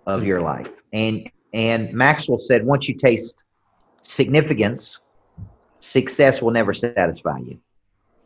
of 0.07 0.20
mm-hmm. 0.20 0.28
your 0.28 0.40
life. 0.40 0.83
And 0.92 1.31
and 1.55 1.92
Maxwell 1.92 2.38
said, 2.38 2.64
once 2.64 2.88
you 2.88 2.94
taste 2.94 3.42
significance, 4.00 5.00
success 5.81 6.40
will 6.40 6.50
never 6.50 6.72
satisfy 6.72 7.38
you. 7.38 7.59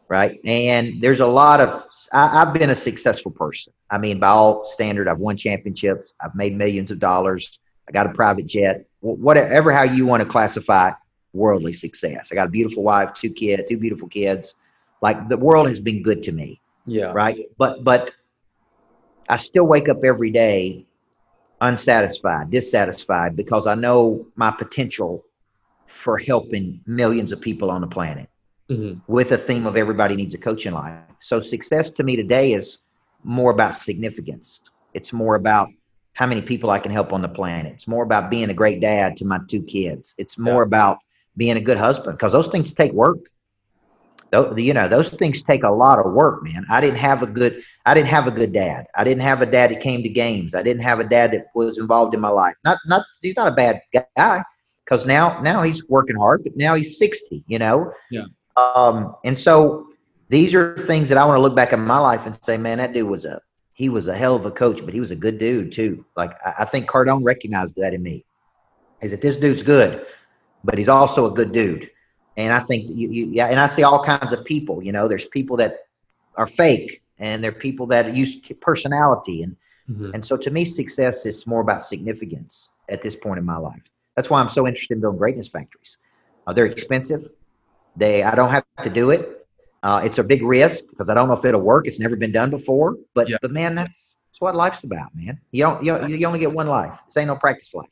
Right. 0.08 0.38
And 0.44 1.00
there's 1.00 1.18
a 1.18 1.26
lot 1.26 1.60
of, 1.60 1.84
I, 2.12 2.28
have 2.28 2.54
been 2.54 2.70
a 2.70 2.76
successful 2.76 3.32
person. 3.32 3.72
I 3.90 3.98
mean, 3.98 4.20
by 4.20 4.28
all 4.28 4.64
standard, 4.64 5.08
I've 5.08 5.18
won 5.18 5.36
championships, 5.36 6.12
I've 6.20 6.36
made 6.36 6.56
millions 6.56 6.92
of 6.92 7.00
dollars, 7.00 7.58
I 7.88 7.92
got 7.92 8.06
a 8.06 8.10
private 8.10 8.46
jet, 8.46 8.86
whatever, 9.00 9.72
how 9.72 9.82
you 9.82 10.06
want 10.06 10.22
to 10.22 10.28
classify 10.28 10.92
worldly 11.36 11.72
success. 11.72 12.30
I 12.32 12.34
got 12.34 12.48
a 12.48 12.50
beautiful 12.50 12.82
wife, 12.82 13.12
two 13.14 13.30
kids, 13.30 13.64
two 13.68 13.78
beautiful 13.78 14.08
kids. 14.08 14.54
Like 15.02 15.28
the 15.28 15.36
world 15.36 15.68
has 15.68 15.80
been 15.80 16.02
good 16.02 16.22
to 16.24 16.32
me. 16.32 16.60
Yeah. 16.86 17.12
Right. 17.12 17.38
But 17.58 17.84
but 17.84 18.12
I 19.28 19.36
still 19.36 19.64
wake 19.64 19.88
up 19.88 20.04
every 20.04 20.30
day 20.30 20.86
unsatisfied, 21.60 22.50
dissatisfied 22.50 23.36
because 23.36 23.66
I 23.66 23.74
know 23.74 24.26
my 24.36 24.50
potential 24.50 25.24
for 25.86 26.18
helping 26.18 26.80
millions 26.86 27.32
of 27.32 27.40
people 27.40 27.70
on 27.70 27.80
the 27.80 27.86
planet 27.86 28.28
Mhm. 28.70 29.00
with 29.06 29.32
a 29.32 29.38
theme 29.38 29.66
of 29.66 29.76
everybody 29.76 30.16
needs 30.16 30.34
a 30.34 30.38
coach 30.38 30.66
in 30.66 30.74
life. 30.74 30.94
So 31.20 31.40
success 31.40 31.90
to 31.90 32.02
me 32.02 32.16
today 32.16 32.52
is 32.52 32.80
more 33.24 33.50
about 33.50 33.74
significance. 33.74 34.62
It's 34.94 35.12
more 35.12 35.36
about 35.36 35.68
how 36.14 36.26
many 36.26 36.42
people 36.42 36.70
I 36.70 36.78
can 36.78 36.92
help 36.92 37.12
on 37.12 37.22
the 37.22 37.28
planet. 37.28 37.72
It's 37.72 37.88
more 37.88 38.02
about 38.04 38.30
being 38.30 38.50
a 38.50 38.54
great 38.54 38.80
dad 38.80 39.16
to 39.18 39.24
my 39.24 39.38
two 39.48 39.62
kids. 39.62 40.14
It's 40.18 40.38
more 40.38 40.62
Yeah. 40.62 40.68
about 40.68 40.98
being 41.36 41.56
a 41.56 41.60
good 41.60 41.78
husband 41.78 42.16
because 42.16 42.32
those 42.32 42.48
things 42.48 42.72
take 42.72 42.92
work. 42.92 43.18
You 44.56 44.74
know, 44.74 44.88
those 44.88 45.08
things 45.08 45.42
take 45.42 45.62
a 45.62 45.70
lot 45.70 45.98
of 45.98 46.12
work, 46.12 46.42
man. 46.42 46.66
I 46.68 46.80
didn't 46.80 46.98
have 46.98 47.22
a 47.22 47.26
good, 47.26 47.62
I 47.86 47.94
didn't 47.94 48.08
have 48.08 48.26
a 48.26 48.30
good 48.30 48.52
dad. 48.52 48.86
I 48.94 49.04
didn't 49.04 49.22
have 49.22 49.40
a 49.40 49.46
dad 49.46 49.70
that 49.70 49.80
came 49.80 50.02
to 50.02 50.08
games. 50.08 50.54
I 50.54 50.62
didn't 50.62 50.82
have 50.82 51.00
a 51.00 51.04
dad 51.04 51.32
that 51.32 51.46
was 51.54 51.78
involved 51.78 52.12
in 52.12 52.20
my 52.20 52.28
life. 52.28 52.54
Not, 52.64 52.78
not, 52.86 53.06
he's 53.22 53.36
not 53.36 53.48
a 53.48 53.54
bad 53.54 53.80
guy 54.16 54.42
because 54.84 55.06
now, 55.06 55.40
now 55.40 55.62
he's 55.62 55.88
working 55.88 56.16
hard, 56.16 56.42
but 56.42 56.56
now 56.56 56.74
he's 56.74 56.98
60, 56.98 57.44
you 57.46 57.58
know? 57.58 57.92
Yeah. 58.10 58.24
Um, 58.56 59.14
and 59.24 59.38
so 59.38 59.86
these 60.28 60.54
are 60.54 60.76
things 60.78 61.08
that 61.08 61.18
I 61.18 61.24
want 61.24 61.38
to 61.38 61.42
look 61.42 61.56
back 61.56 61.72
in 61.72 61.80
my 61.80 61.98
life 61.98 62.26
and 62.26 62.36
say, 62.44 62.58
man, 62.58 62.78
that 62.78 62.92
dude 62.92 63.08
was 63.08 63.24
a, 63.24 63.40
he 63.74 63.88
was 63.88 64.08
a 64.08 64.14
hell 64.14 64.34
of 64.34 64.46
a 64.46 64.50
coach, 64.50 64.84
but 64.84 64.94
he 64.94 65.00
was 65.00 65.10
a 65.10 65.16
good 65.16 65.38
dude 65.38 65.70
too. 65.72 66.04
Like 66.16 66.32
I, 66.44 66.54
I 66.60 66.64
think 66.64 66.88
Cardone 66.88 67.22
recognized 67.22 67.76
that 67.76 67.94
in 67.94 68.02
me 68.02 68.24
is 69.02 69.10
that 69.10 69.20
this 69.20 69.36
dude's 69.36 69.62
good, 69.62 70.06
but 70.64 70.78
he's 70.78 70.88
also 70.88 71.26
a 71.30 71.34
good 71.34 71.52
dude. 71.52 71.90
And 72.36 72.52
I 72.52 72.60
think 72.60 72.88
you, 72.88 73.08
you, 73.10 73.26
yeah, 73.32 73.46
and 73.46 73.58
I 73.60 73.66
see 73.66 73.82
all 73.82 74.02
kinds 74.04 74.32
of 74.32 74.44
people. 74.44 74.82
You 74.82 74.92
know, 74.92 75.08
there's 75.08 75.26
people 75.26 75.56
that 75.58 75.78
are 76.36 76.46
fake, 76.46 77.02
and 77.18 77.42
there 77.42 77.50
are 77.50 77.54
people 77.54 77.86
that 77.88 78.14
use 78.14 78.36
personality, 78.60 79.42
and 79.42 79.56
Mhm. 79.88 80.14
and 80.14 80.24
so 80.24 80.36
to 80.36 80.50
me, 80.50 80.64
success 80.64 81.24
is 81.26 81.46
more 81.46 81.60
about 81.60 81.80
significance 81.82 82.70
at 82.88 83.02
this 83.02 83.16
point 83.16 83.38
in 83.38 83.44
my 83.44 83.56
life. 83.56 83.82
That's 84.16 84.28
why 84.30 84.40
I'm 84.40 84.48
so 84.48 84.66
interested 84.66 84.94
in 84.94 85.00
building 85.00 85.18
greatness 85.18 85.48
factories. 85.48 85.98
Uh, 86.46 86.52
they're 86.52 86.66
expensive. 86.66 87.28
They 87.96 88.22
I 88.22 88.34
don't 88.34 88.50
have 88.50 88.64
to 88.82 88.90
do 88.90 89.10
it. 89.10 89.46
Uh, 89.82 90.00
it's 90.04 90.18
a 90.18 90.24
big 90.24 90.42
risk 90.42 90.84
because 90.90 91.08
I 91.08 91.14
don't 91.14 91.28
know 91.28 91.34
if 91.34 91.44
it'll 91.44 91.60
work. 91.60 91.86
It's 91.86 92.00
never 92.00 92.16
been 92.16 92.32
done 92.32 92.50
before. 92.50 92.96
But 93.14 93.28
Yeah. 93.28 93.36
but 93.40 93.52
man, 93.52 93.74
that's 93.74 94.16
that's 94.30 94.40
what 94.40 94.54
life's 94.54 94.84
about, 94.84 95.14
man. 95.14 95.40
You 95.52 95.62
don't 95.64 95.82
you, 95.84 96.04
you 96.06 96.26
only 96.26 96.40
get 96.40 96.52
one 96.52 96.66
life. 96.66 96.98
This 97.06 97.16
ain't 97.16 97.28
no 97.28 97.36
practice 97.36 97.74
life. 97.74 97.88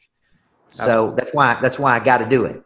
So 0.71 1.13
that's 1.17 1.33
why 1.33 1.59
that's 1.63 1.79
why 1.79 1.95
I 1.95 2.01
got 2.01 2.19
to 2.19 2.27
do 2.29 2.45
it. 2.47 2.63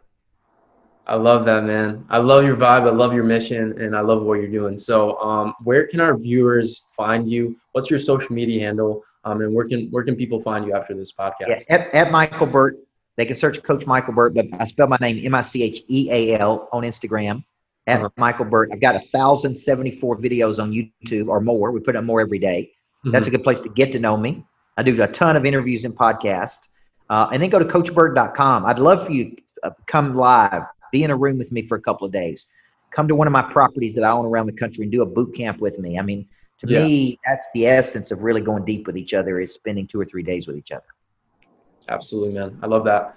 I 1.05 1.15
love 1.15 1.43
that, 1.45 1.63
man. 1.63 2.05
I 2.09 2.19
love 2.19 2.43
your 2.45 2.55
vibe. 2.55 2.83
I 2.83 2.91
love 2.91 3.13
your 3.13 3.23
mission, 3.23 3.79
and 3.81 3.95
I 3.95 4.01
love 4.01 4.21
what 4.21 4.35
you're 4.35 4.47
doing. 4.47 4.77
So, 4.77 5.19
um, 5.19 5.55
where 5.63 5.87
can 5.87 5.99
our 6.01 6.15
viewers 6.15 6.85
find 6.95 7.27
you? 7.29 7.55
What's 7.71 7.89
your 7.89 7.97
social 7.99 8.33
media 8.35 8.65
handle? 8.67 9.03
Um, 9.23 9.41
and 9.41 9.53
where 9.53 9.67
can 9.67 9.89
where 9.89 10.03
can 10.03 10.15
people 10.15 10.39
find 10.41 10.65
you 10.65 10.73
after 10.73 10.93
this 10.93 11.11
podcast? 11.11 11.47
Yeah, 11.47 11.57
at, 11.69 11.93
at 11.95 12.11
Michael 12.11 12.45
Burt. 12.47 12.77
They 13.17 13.25
can 13.25 13.35
search 13.35 13.61
Coach 13.63 13.85
Michael 13.85 14.13
Burt, 14.13 14.33
but 14.33 14.45
I 14.59 14.65
spell 14.65 14.87
my 14.87 14.97
name 15.01 15.19
M 15.25 15.35
I 15.35 15.41
C 15.41 15.63
H 15.63 15.83
E 15.87 16.09
A 16.11 16.39
L 16.39 16.69
on 16.71 16.83
Instagram 16.83 17.43
at 17.87 17.99
Uh-huh. 17.99 18.09
Michael 18.15 18.45
Burt. 18.45 18.69
I've 18.71 18.79
got 18.79 18.95
a 18.95 18.99
thousand 18.99 19.55
seventy 19.55 19.91
four 19.99 20.15
videos 20.15 20.57
on 20.61 20.71
YouTube 20.71 21.27
or 21.27 21.41
more. 21.41 21.71
We 21.71 21.79
put 21.81 21.95
up 21.95 22.03
more 22.05 22.21
every 22.21 22.39
day. 22.39 22.71
That's 23.03 23.27
a 23.27 23.31
good 23.31 23.43
place 23.43 23.59
to 23.61 23.69
get 23.69 23.91
to 23.93 23.99
know 23.99 24.15
me. 24.15 24.45
I 24.77 24.83
do 24.83 25.01
a 25.01 25.07
ton 25.07 25.35
of 25.35 25.45
interviews 25.45 25.85
and 25.85 25.93
podcasts. 25.95 26.67
Uh, 27.09 27.29
and 27.33 27.41
then 27.41 27.49
go 27.49 27.59
to 27.59 27.65
coachburt.com. 27.65 28.65
I'd 28.65 28.79
love 28.79 29.05
for 29.05 29.11
you 29.11 29.31
to 29.31 29.41
uh, 29.63 29.69
come 29.87 30.15
live, 30.15 30.63
be 30.91 31.03
in 31.03 31.11
a 31.11 31.15
room 31.15 31.37
with 31.37 31.51
me 31.51 31.63
for 31.63 31.75
a 31.75 31.81
couple 31.81 32.05
of 32.05 32.11
days. 32.11 32.47
Come 32.91 33.07
to 33.07 33.15
one 33.15 33.27
of 33.27 33.33
my 33.33 33.41
properties 33.41 33.95
that 33.95 34.03
I 34.03 34.11
own 34.11 34.25
around 34.25 34.45
the 34.47 34.53
country 34.53 34.83
and 34.83 34.91
do 34.91 35.01
a 35.01 35.05
boot 35.05 35.35
camp 35.35 35.59
with 35.59 35.79
me. 35.79 35.97
I 35.97 36.01
mean, 36.01 36.27
to 36.59 36.67
Yeah. 36.67 36.83
me, 36.83 37.19
that's 37.25 37.49
the 37.53 37.67
essence 37.67 38.11
of 38.11 38.23
really 38.23 38.41
going 38.41 38.65
deep 38.65 38.85
with 38.85 38.97
each 38.97 39.13
other 39.13 39.39
is 39.39 39.53
spending 39.53 39.87
two 39.87 39.99
or 39.99 40.05
three 40.05 40.23
days 40.23 40.47
with 40.47 40.57
each 40.57 40.71
other. 40.71 40.85
Absolutely, 41.87 42.33
man. 42.33 42.59
I 42.61 42.67
love 42.67 42.83
that. 42.85 43.15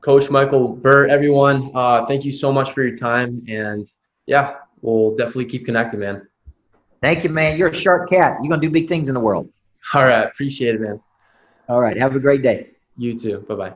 Coach 0.00 0.30
Michael 0.30 0.68
Burt, 0.68 1.10
everyone, 1.10 1.70
uh, 1.74 2.06
thank 2.06 2.24
you 2.24 2.32
so 2.32 2.52
much 2.52 2.72
for 2.72 2.82
your 2.82 2.96
time. 2.96 3.44
And 3.48 3.90
yeah, 4.26 4.56
we'll 4.80 5.14
definitely 5.16 5.46
keep 5.46 5.64
connected, 5.64 6.00
man. 6.00 6.26
Thank 7.02 7.24
you, 7.24 7.30
man. 7.30 7.56
You're 7.56 7.68
a 7.68 7.74
sharp 7.74 8.10
cat. 8.10 8.36
You're 8.40 8.48
going 8.48 8.60
to 8.60 8.66
do 8.66 8.72
big 8.72 8.88
things 8.88 9.08
in 9.08 9.14
the 9.14 9.20
world. 9.20 9.48
All 9.94 10.04
right. 10.04 10.26
Appreciate 10.26 10.74
it, 10.74 10.80
man. 10.80 11.00
All 11.68 11.80
right. 11.80 11.96
Have 11.96 12.16
a 12.16 12.20
great 12.20 12.42
day. 12.42 12.70
You 13.00 13.14
too. 13.14 13.40
Bye 13.48 13.54
bye. 13.56 13.68